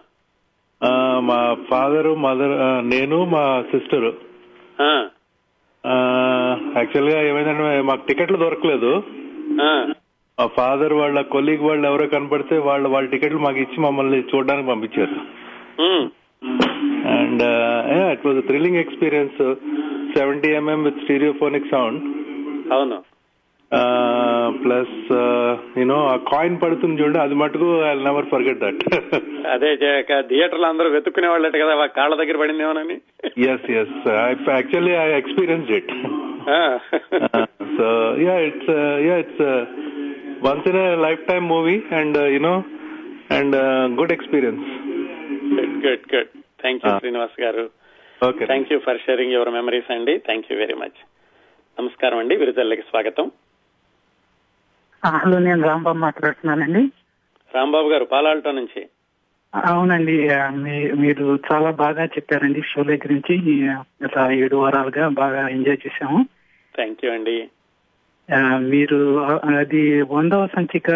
[0.85, 4.15] ఆ, మా ఫాదరు మదర్ నేను మా సిస్టర్.
[4.83, 5.09] ఆ,
[6.77, 9.03] యాక్చువల్గా ఏమైందంటే మాకు టికెట్లు దొరకలేదు.
[9.63, 9.87] ఆ,
[10.41, 15.17] మా ఫాదర్ వాళ్ళ కొలీగ్ వాళ్ళు ఎవరో కనపడితే వాళ్ళ వాళ్ళ టికెట్లు మాకు ఇచ్చి మమ్మల్ని చూడడానికి పంపించారు.
[17.09, 17.43] And
[18.13, 19.55] it was thrilling experience
[20.19, 22.03] seventy MM with stereophonic sound
[22.73, 23.03] అవును.
[24.67, 24.95] ప్లస్
[25.81, 28.83] యూనో ఆ కాయిన్ పడుతుంది చూడండి అది మటుకు ఐ నెవర్ ఫర్గెట్ దట్
[29.55, 29.71] అదే
[30.31, 32.97] థియేటర్లో అందరూ వెతుక్కునే వాళ్ళట కదా కాళ్ళ దగ్గర పడిందేమోనని.
[33.53, 33.97] Yes yes
[34.57, 35.93] actually I experience it.
[37.77, 37.87] So
[38.27, 38.73] yeah it's
[39.09, 39.45] yeah it's
[40.47, 40.81] once in
[41.31, 42.55] lifetime movie and you know
[43.39, 43.57] and
[44.01, 44.67] good experience
[45.57, 46.93] good good good thank you.
[47.03, 47.65] Srinivas గారు.
[48.51, 51.01] Thank you for sharing your memories అండి thank you very much
[51.79, 53.27] నమస్కారం అండి విరుదల్లకి స్వాగతం
[55.05, 56.83] hello నేను రాంబాబు మాట్లాడుతున్నానండి.
[57.55, 58.89] రాంబాబు గారు పాలాల్టో నుంచి.
[59.65, 60.17] అవునండి
[60.95, 63.35] మీరు చాలా బాగా చెప్పారండి షోలే గురించి.
[64.05, 66.27] గత ఏడు వారాలుగా బాగా ఎంజాయ్ చేశాము.
[66.77, 67.49] థ్యాంక్ యూ అండి.
[68.73, 68.99] మీరు
[69.59, 70.89] అది వందవ సంచిక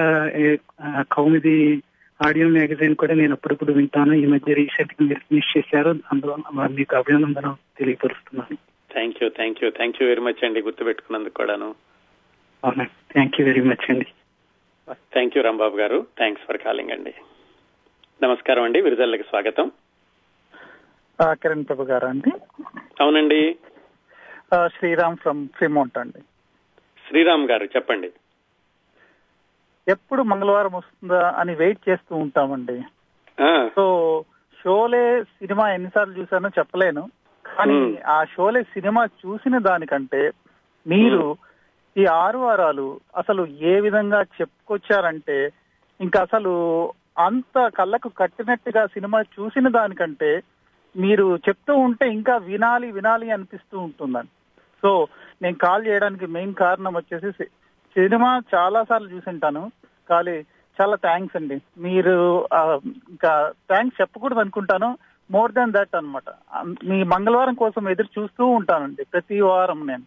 [1.12, 1.82] కౌముది
[2.26, 4.14] ఆడియో మ్యాగజైన్ కూడా నేను అప్పుడప్పుడు వింటాను.
[4.14, 5.90] ఈ మధ్య రీసెంట్గా మీరు ఫినిష్ చేశారు.
[6.12, 6.36] అందులో
[6.70, 8.56] మీకు అభినందన తెలియపరుస్తున్నాను.
[8.92, 11.70] Thank you thank you thank you very much అండి గుర్తుపెట్టుకున్నందుకు కూడాను.
[12.64, 14.06] అవునండి థ్యాంక్ యూ వెరీ మచ్ అండి.
[14.92, 16.06] థ్యాంక్ యూ రాంబాబు గారు.
[16.16, 17.14] థ్యాంక్స్ ఫర్ కాలింగ్ అండి.
[18.22, 18.80] నమస్కారం అండి.
[18.80, 19.70] విరుదల్లకి స్వాగతం.
[21.20, 22.30] ఆ, కిరణ్ ప్రభు గారు అండి?
[23.00, 23.58] అవునండి.
[24.66, 26.20] శ్రీరామ్ ఫ్రమ్ ఫ్రీమౌంట్ అండి.
[27.08, 28.12] శ్రీరామ్ గారు చెప్పండి.
[29.88, 32.82] ఎప్పుడు మంగళవారం వస్తుందా అని వెయిట్ చేస్తూ ఉంటామండి.
[33.42, 34.24] ఆ, సో
[34.64, 37.10] షోలే సినిమా ఎన్నిసార్లు చూసానో చెప్పలేను.
[37.56, 37.98] కానీ.
[38.06, 40.30] ఆ షోలే సినిమా చూసిన దానికంటే
[40.86, 41.36] మీరు
[41.96, 45.52] ఈ ఆరు వారాలు అసలు ఏ విధంగా చెప్పుకొచ్చారంటే
[46.00, 46.52] ఇంకా అసలు
[47.18, 50.42] అంత కళ్ళకు కట్టినట్టుగా సినిమా చూసిన దానికంటే
[50.96, 54.28] మీరు చెప్తూ ఉంటే ఇంకా వినాలి వినాలి అనిపిస్తూ ఉంటుందని
[54.82, 55.06] సో
[55.42, 57.44] నేను కాల్ చేయడానికి మెయిన్ కారణం వచ్చేసి
[57.94, 59.70] సినిమా చాలా సార్లు చూసింటాను.
[60.10, 60.44] కానీ
[60.80, 61.60] చాలా థ్యాంక్స్ అండి.
[61.78, 62.46] మీరు
[63.10, 64.98] ఇంకా థ్యాంక్స్ చెప్పకూడదు అనుకుంటాను.
[65.30, 66.56] మోర్ దాన్ దట్ అన్నమాట.
[66.84, 70.02] మీ మంగళవారం కోసం ఎదురు చూస్తూ ఉంటానండి ప్రతి వారం నేను.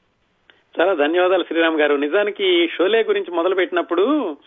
[0.80, 1.95] చాలా ధన్యవాదాలు శ్రీరామ్ గారు.
[1.95, 4.38] నిజానికి ఈ షోలే గురించి మొదలు పెట్టినప్పుడు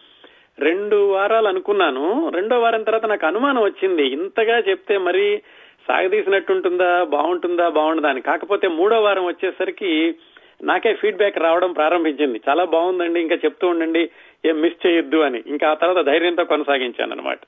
[0.58, 2.28] రెండు వారాలు అనుకున్నాను.
[2.34, 4.02] రెండో వారం తర్వాత నాకు అనుమానం వచ్చింది.
[4.02, 5.42] ఇంతగా చెప్తే మరి
[5.88, 7.04] సాగదీసినట్టుంటుందా?
[7.04, 7.68] బాగుంటుందా?
[7.68, 8.20] బాగుంటుందా అని.
[8.20, 10.14] కాకపోతే మూడో వారం వచ్చేసరికి
[10.62, 12.40] నాకే ఫీడ్బ్యాక్ రావడం ప్రారంభించింది.
[12.48, 13.20] చాలా బాగుందండి.
[13.20, 14.10] ఇంకా చెప్తూ ఉండండి.
[14.44, 15.42] ఏం మిస్ చేయొద్దు అని.
[15.46, 17.38] ఇంకా ఆ తర్వాత ధైర్యంతో కొనసాగించాను అనమాట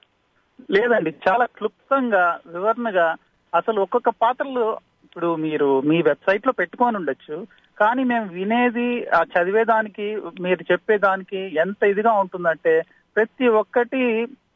[0.70, 1.14] లేదండి.
[1.28, 3.14] చాలా క్లుప్తంగా వివరణగా
[3.54, 7.46] అసలు ఒక్కొక్క పాత్రలు ఇప్పుడు మీరు మీ వెబ్సైట్లో పెట్టుకొని ఉండొచ్చు.
[7.78, 10.06] కానీ మేము వినేది ఆ చదివేదానికి
[10.40, 12.82] మీరు చెప్పేదానికి ఎంత ఇదిగా ఉంటుందంటే
[13.16, 14.02] ప్రతి ఒక్కటి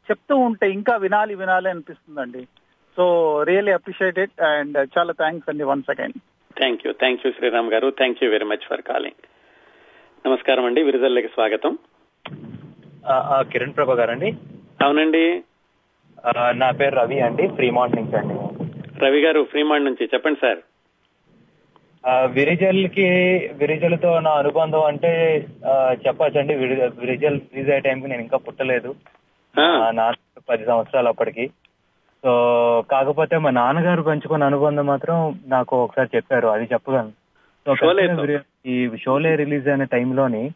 [0.09, 2.43] చెప్తూ ఉంటే ఇంకా వినాలి వినాలి అనిపిస్తుందండి.
[2.97, 3.03] సో
[3.43, 6.15] రియల్లీ అప్రిషియేటెడ్ అండ్ చాలా థ్యాంక్స్ అండి one second
[6.57, 7.89] thank you thank you Sriram గారు.
[7.89, 9.21] Thank you very much for calling
[10.27, 10.83] నమస్కారం అండి.
[10.83, 11.77] విరుదల్లకి స్వాగతం.
[13.51, 14.29] కిరణ్ ప్రభా గారండి.
[14.83, 15.43] అవునండి.
[16.55, 17.47] నా పేరు రవి అండి.
[17.47, 18.37] ఫ్రీమాంట్ నుంచి అండి.
[19.05, 20.09] రవి గారు ఫ్రీమాండ్ నుంచి.
[20.13, 20.61] చెప్పండి సార్.
[22.25, 23.03] విరిజల్కి
[23.53, 25.45] విరిజల్తో నా అనుబంధం అంటే
[25.91, 26.53] చెప్పొచ్చండి.
[26.53, 28.95] విరి- విరిజల్ రిలీజ్ అయ్యే టైంకి నేను ఇంకా పుట్టలేదు.
[29.91, 30.11] నా
[30.49, 31.47] పది సంవత్సరాలు అప్పటికి.
[32.23, 36.47] సో కాకపోతే మా నాన్నగారు పెంచుకున్న అనుబంధం మాత్రం నాకు ఒకసారి చెప్పారు.
[36.47, 37.09] అది చెప్పగలను.
[37.65, 37.75] సో
[38.65, 40.51] ఈ షోలే రిలీజ్ అయిన టైంలోని.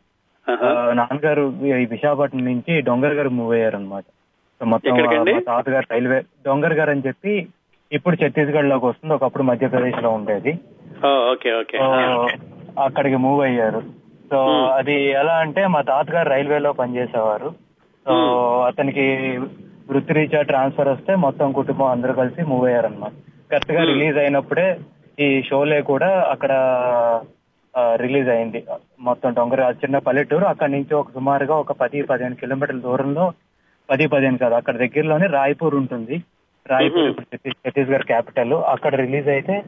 [0.93, 4.03] నాన్నగారు ఈ విశాఖపట్నం నుంచి డొంగర్ గారు మూవ్ అయ్యారు అనమాట
[4.63, 4.95] మొత్తం
[5.39, 7.47] తాతగారు రైల్వే డొంగర్ గారు అని చెప్పి
[7.91, 9.13] ఇప్పుడు ఛత్తీస్గఢ్లోకి వస్తుంది.
[9.13, 10.59] ఒకప్పుడు మధ్యప్రదేశ్లో ఉండేది.
[11.05, 12.27] ఓకే ఓకే సో
[12.81, 13.81] అక్కడికి మూవ్ అయ్యారు.
[14.31, 14.77] So Hmm.
[14.77, 17.51] అది ఎలా అంటే మా తాతగారు రైల్వేలో పనిచేసేవారు.
[18.07, 18.67] So Hmm.
[18.67, 19.37] అతనికి
[19.89, 23.11] వృత్తిరీత్యా ట్రాన్స్ఫర్ వస్తే మొత్తం కుటుంబం అందరూ కలిసి మూవ్ అయ్యారు అనమాట
[23.51, 23.93] కరెక్ట్గా Hmm.
[23.93, 24.77] రిలీజ్ అయినప్పుడే
[25.19, 26.51] ఈ షోలే కూడా అక్కడ
[27.95, 28.63] రిలీజ్ అయింది.
[28.99, 33.33] మొత్తం డొంగర చిన్న పల్లెటూరు అక్కడ నుంచి ఒక సుమారుగా ఒక పది పదిహేను కిలోమీటర్ల దూరంలో
[33.89, 36.23] పది పదిహేను కాదు అక్కడ దగ్గరలోనే రాయ్పూర్ ఉంటుంది.
[36.67, 39.63] రాయ్పూర్ ఛత్తీస్గఢ్ క్యాపిటల్ అక్కడ రిలీజ్ అయితే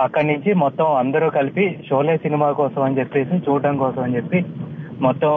[0.00, 4.44] అక్కడి నుంచి మొత్తం అందరూ కలిపి షోలే సినిమా కోసం అని చెప్పేసి చూడడం కోసం అని చెప్పి
[5.00, 5.28] మొత్తం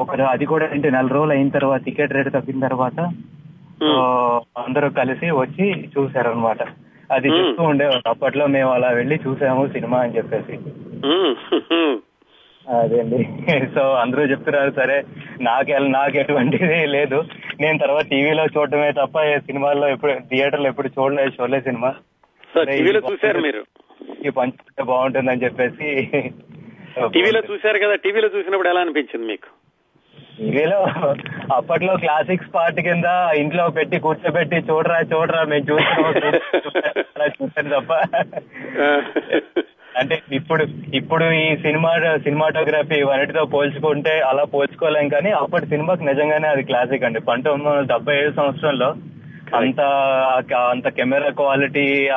[0.00, 2.98] ఒక అది కూడా ఏంటి నెల రోజులు అయిన తర్వాత టికెట్ రేట్ తగ్గిన తర్వాత
[4.56, 6.62] అందరూ కలిసి వచ్చి చూసారు అనమాట
[7.10, 7.28] అది.
[7.28, 8.08] చెప్తూ ఉండేవారు.
[8.08, 10.54] అప్పట్లో మేము అలా వెళ్ళి చూసాము సినిమా అని చెప్పేసి.
[12.66, 13.18] అదేండి.
[13.74, 15.04] సో అందరూ చెప్తున్నారు సరే
[15.40, 17.24] నాకు నాకు ఎటువంటిది లేదు.
[17.60, 21.94] నేను తర్వాత టీవీలో చూడటమే తప్ప సినిమాల్లో ఎప్పుడు థియేటర్లో ఎప్పుడు చూడలేదు షోలే సినిమా.
[22.54, 23.62] టీవీలో చూశారు మీరు?
[24.36, 26.12] పంచుకుంటే బాగుంటుందని చెప్పేసి
[27.14, 29.46] టీవీలో చూశారు కదా టీవీలో చూసినప్పుడు ఎలా అనిపించింది మీకు?
[30.36, 30.86] టీవీలో
[31.54, 33.04] అప్పట్లో క్లాసిక్స్ పార్ట్ కింద
[33.38, 36.14] ఇంట్లో పెట్టి కూర్చోబెట్టి చూడరా చూడరా మేము చూస్తున్నాం
[37.74, 37.92] తప్ప.
[40.00, 46.62] అంటే ఇప్పుడు ఇప్పుడు ఈ సినిమా సినిమాటోగ్రఫీ వాటితో పోల్చుకుంటే అలా పోల్చుకోలేం కానీ అప్పటి సినిమాకి నిజంగానే అది
[46.62, 47.20] క్లాసిక్ అండి.
[47.28, 48.94] పంతొమ్మిది వందల డెబ్బై ఏడు సంవత్సరంలో
[49.54, 49.80] అంత
[50.66, 52.08] అంత కెమెరా క్వాలిటీ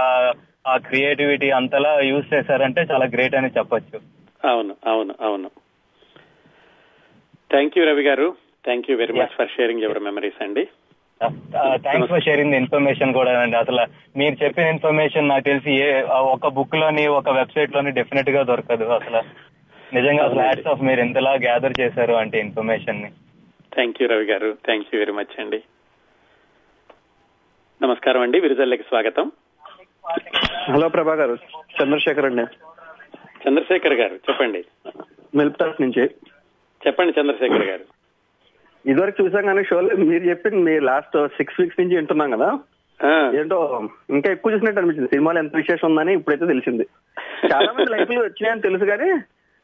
[0.69, 3.97] ఆ క్రియేటివిటీ అంతలా యూజ్ చేశారంటే చాలా గ్రేట్ అని చెప్పొచ్చు.
[4.47, 5.49] అవును అవును అవును.
[7.51, 8.35] థ్యాంక్ యూ రవి గారు.
[8.65, 10.63] Thank you very much for sharing your memories అండి.
[11.75, 13.57] థ్యాంక్స్ ఫర్ షేరింగ్ ఇన్ఫర్మేషన్ కూడా అండి.
[13.57, 13.81] అసలు
[14.17, 16.01] మీరు చెప్పిన ఇన్ఫర్మేషన్ నాకు తెలిసి ఏ
[16.35, 18.83] ఒక బుక్లోని ఒక వెబ్సైట్లోని డెఫినెట్గా దొరకదు.
[18.83, 19.21] అసలు
[19.95, 23.09] నిజంగా అసలు యాడ్స్ ఆఫ్ మీరు ఎంతలా గ్యాదర్ చేశారు అంటే ఇన్ఫర్మేషన్ని.
[23.73, 24.57] థ్యాంక్ యూ రవి గారు.
[24.65, 25.63] థ్యాంక్ యూ వెరీ మచ్ అండి.
[27.81, 28.39] నమస్కారం అండి.
[28.39, 29.31] విరుదల్లకి స్వాగతం.
[30.71, 31.35] హలో ప్రభా గారు
[31.77, 32.43] చంద్రశేఖర్ అండి.
[33.43, 34.61] చంద్రశేఖర్ గారు చెప్పండి.
[35.37, 36.03] మిల్ప్టాస్ నుంచి.
[36.81, 37.85] చెప్పండి చంద్రశేఖర్ గారు.
[38.85, 42.49] ఇదివరకు చూసాం కానీ షోలో మీరు చెప్పింది మీ లాస్ట్ సిక్స్ వీక్స్ నుంచి వింటున్నాం కదా.
[43.39, 45.11] ఏంటో ఇంకా ఎక్కువ చూసినట్టు అనిపించింది.
[45.13, 46.85] సినిమాలో ఎంత విశేషం ఉందని ఇప్పుడైతే తెలిసింది.
[47.53, 49.09] చాలా మంది లైఫ్లు వచ్చినాయని తెలుసు కానీ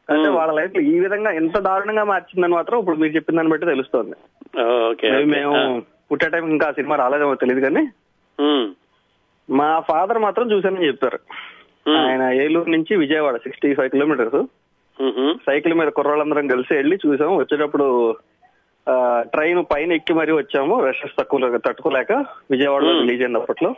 [0.08, 4.16] అంటే వాళ్ళ లైఫ్ ఈ విధంగా ఎంత దారుణంగా మార్చిందని మాత్రం ఇప్పుడు మీరు చెప్పిన దాన్ని బట్టి తెలుస్తోంది.
[5.34, 7.84] మేము పుట్టే టైం ఇంకా సినిమా రాలేదేమో తెలియదు కానీ.
[9.48, 11.18] మా ఫాదర్ మాత్రం చూశానని చెప్పారు
[11.86, 14.40] ఉమ్, ఆయన ఏలూరు నుంచి Vijayawada sixty five kilometres
[15.46, 17.38] cycle మీద కుర్రాళ్ళందరం కలిసి వెళ్ళి చూసాము.
[17.38, 17.86] వచ్చేటప్పుడు
[19.26, 20.84] ట్రైన్ పైన ఎక్కి మరీ వచ్చాము.
[20.84, 22.12] రషెస్ తక్కువ తట్టుకోలేక
[22.50, 22.92] విజయవాడలో.
[23.00, 23.70] రిలీజ్ అయింది అప్పట్లో.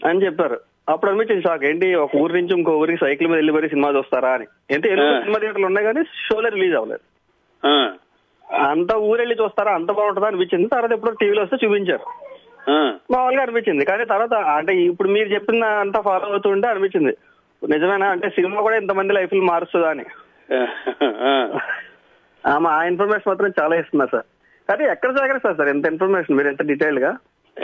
[0.00, 0.58] అని చెప్పారు.
[0.88, 4.30] అప్పుడు అనిపించింది షాక్ ఏంటి ఒక ఊరి నుంచి ఇంకో ఊరికి సైకిల్ మీద వెళ్ళి మరీ సినిమా చూస్తారా
[4.30, 4.46] అని.
[4.74, 5.04] అంటే ఎన్నో.
[5.20, 7.04] సినిమా థియేటర్లు ఉన్నాయి కానీ షోలే రిలీజ్ అవ్వలేదు.
[8.70, 10.68] అంత ఊరెళ్ళి చూస్తారా అంత బాగుంటుందా అనిపించింది.
[10.68, 12.06] తర్వాత ఎప్పుడో టీవీలో వస్తే చూపించారు.
[13.10, 13.84] మామూలుగా అనిపించింది.
[13.84, 17.16] కానీ తర్వాత అంటే ఇప్పుడు మీరు చెప్పిన అంతా ఫాలో అవుతుంటే అనిపించింది.
[17.68, 18.06] నిజమేనా?
[18.06, 20.04] అంటే సినిమా కూడా ఇంతమంది లైఫ్ మారుస్తుందా అని.
[20.54, 21.60] ఆ,
[22.46, 24.24] ఆమె ఆ ఇన్ఫర్మేషన్ మాత్రం చాలా ఇస్తున్నారు సార్.
[24.68, 25.68] కానీ ఎక్కడ సేకరిస్తారు సార్?
[25.68, 27.18] ఎంత ఇన్ఫర్మేషన్ మీరు ఎంత డీటెయిల్గా?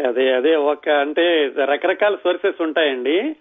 [0.08, 0.56] అదే అదే.
[0.56, 3.36] ఒక అంటే రకరకాల సోర్సెస్ ఉంటాయండి.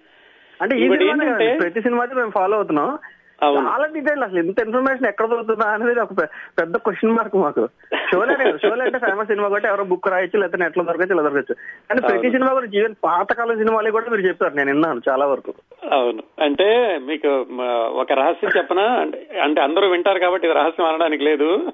[0.61, 2.97] అంటే ఏంటంటే- ప్రతి సినిమాకి మేము ఫాలో అవుతున్నాం.
[3.43, 4.39] చాలా డీటెయిల్ అసలు.
[4.39, 6.13] ఇంత ఇన్ఫర్మేషన్ ఎక్కడ దొరుకుతుందా అనేది ఒక
[6.59, 7.67] పెద్ద క్వశ్చన్ మార్క్ మాకు.
[8.11, 11.53] షోలే షోలే అంటే ఫేమస్ సినిమా కాబట్టి ఎవరో బుక్ రాయొచ్చు లేకపోతే నెట్లో దొరకచ్చు ఇలా దొరకచ్చు.
[11.53, 12.31] కానీ ప్రతి.
[12.31, 14.53] సినిమా గురించి ఈవెన్ పాతకాలం సినిమాలు కూడా మీరు చెప్పారు.
[14.53, 15.53] నేను విన్నాను చాలా వరకు.
[15.91, 16.23] అవును.
[16.41, 17.45] అంటే మీకు
[17.91, 18.83] ఒక రహస్యం చెప్పనా?
[18.83, 21.71] అంటే అంటే అందరూ వింటారు కాబట్టి ఇది రహస్యం అనడానికి లేదు.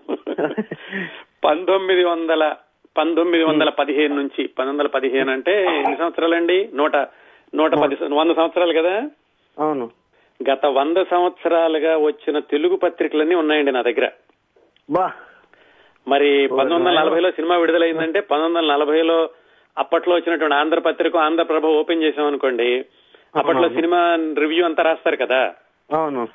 [1.43, 2.55] పంతొమ్మిది వందల
[2.97, 6.69] పంతొమ్మిది వందల పదిహేను నుంచి పంతొమ్మిది వందల పదిహేను అంటే ఎన్ని సంవత్సరాలండి?
[6.73, 6.95] నూట
[7.55, 9.09] నూట పది వంద సంవత్సరాలు కదా?
[9.59, 9.89] అవును.
[10.49, 14.09] గత వంద సంవత్సరాలుగా వచ్చిన తెలుగు పత్రికలన్నీ ఉన్నాయండి నా దగ్గర.
[16.07, 19.29] మరి పంతొమ్మిది వందల నలభైలో సినిమా విడుదలైందంటే పంతొమ్మిది వందల నలభైలో
[19.77, 22.85] అప్పట్లో వచ్చినటువంటి ఆంధ్రపత్రిక ఆంధ్రప్రభ ఓపెన్ చేసాం అనుకోండి
[23.35, 23.69] అప్పట్లో.
[23.69, 25.55] సినిమా రివ్యూ అంతా రాస్తారు కదా.
[25.93, 26.27] అవును.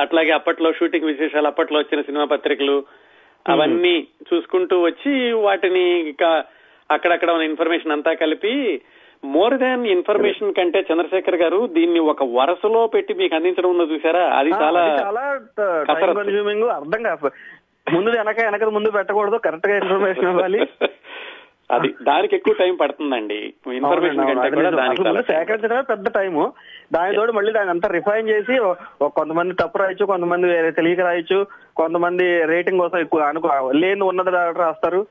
[0.00, 2.84] అట్లాగే అప్పట్లో షూటింగ్ విశేషాలు అప్పట్లో వచ్చిన సినిమా పత్రికలు
[3.48, 6.44] అవన్నీ చూసుకుంటూ వచ్చి వాటిని ఇక
[6.90, 8.80] అక్కడక్కడ ఉన్న ఇన్ఫర్మేషన్ అంతా కలిపి
[9.24, 14.24] మోర్ దాన్ ఇన్ఫర్మేషన్ కంటే చంద్రశేఖర్ గారు దీన్ని ఒక వరుసలో పెట్టి మీకు అందించడం ఉందో చూసారా?
[14.38, 15.38] అది చాలా చాలా.
[15.94, 17.30] కన్స్యూమింగ్ అర్థం కాదు.
[17.92, 20.68] ముందు వెనక వెనక ముందు పెట్టకూడదు కరెక్ట్గా ఇన్ఫర్మేషన్ ఇవ్వాలి.
[21.70, 23.54] అది దానికి ఎక్కువ టైం పడుతుందండి.
[23.72, 24.50] ఇన్ఫర్మేషన్ కంటే.
[24.50, 26.52] కూడా దానికి సేకరించడమే పెద్ద టైము
[26.92, 28.58] దాని తోడు మళ్ళీ దాని అంతా రిఫైన్ చేసి
[29.02, 31.46] కొంతమంది తప్పు రాయొచ్చు కొంతమంది వేరే తెలియక రాయొచ్చు
[31.76, 35.06] కొంతమంది రేటింగ్ కోసం ఎక్కువ అనుకో లేని ఉన్నది రాస్తారు.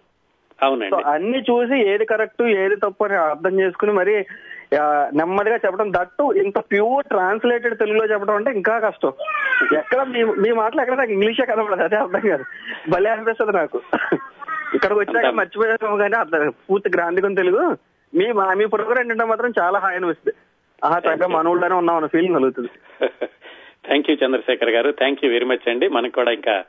[0.61, 1.03] అవునండి.
[1.05, 4.25] అన్ని చూసి ఏది కరెక్ట్ ఏది తప్పు అని అర్థం చేసుకుని మరి
[5.13, 5.91] నెమ్మదిగా చెప్పడం.
[5.91, 9.13] దట్టు ఇంత ప్యూర్ ట్రాన్స్లేటెడ్ తెలుగులో చెప్పడం అంటే ఇంకా కష్టం.
[9.77, 12.43] ఎక్కడ మీ మీ మాటలు ఎక్కడ నాకు ఇంగ్లీషే కనబడదు అదే అర్థం కాదు.
[12.89, 13.81] భలే అనిపిస్తుంది నాకు.
[14.75, 17.77] ఇక్కడికి వచ్చాక మర్చిపోయాము కానీ అర్థం పూర్తి గ్రాంధికం తెలుగు.
[18.15, 20.35] మీ మా- మీ ప్రోగ్రామ్ ఏంటంటే మాత్రం చాలా హాయి అనిపిస్తుంది.
[20.83, 22.69] ఆహా చక్కగా మనవుల్లోనే ఉన్నాం అన్న ఫీలింగ్ కలుగుతుంది.
[23.85, 24.91] థ్యాంక్ యూ చంద్రశేఖర్ గారు.
[24.91, 25.87] థ్యాంక్ యూ వెరీ మచ్ అండి.
[25.87, 26.63] మనకు కూడా ఇంకా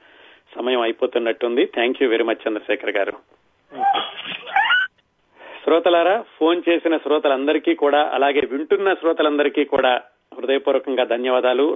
[0.56, 1.64] సమయం అయిపోతున్నట్టుంది.
[1.64, 3.12] Thank you very much Chandrashekar గారు.
[5.64, 9.92] శ్రోతలారా ఫోన్ చేసిన శ్రోతలందరికీ కూడా అలాగే వింటున్న శ్రోతలందరికీ కూడా
[10.36, 11.66] హృదయపూర్వకంగా ధన్యవాదాలు.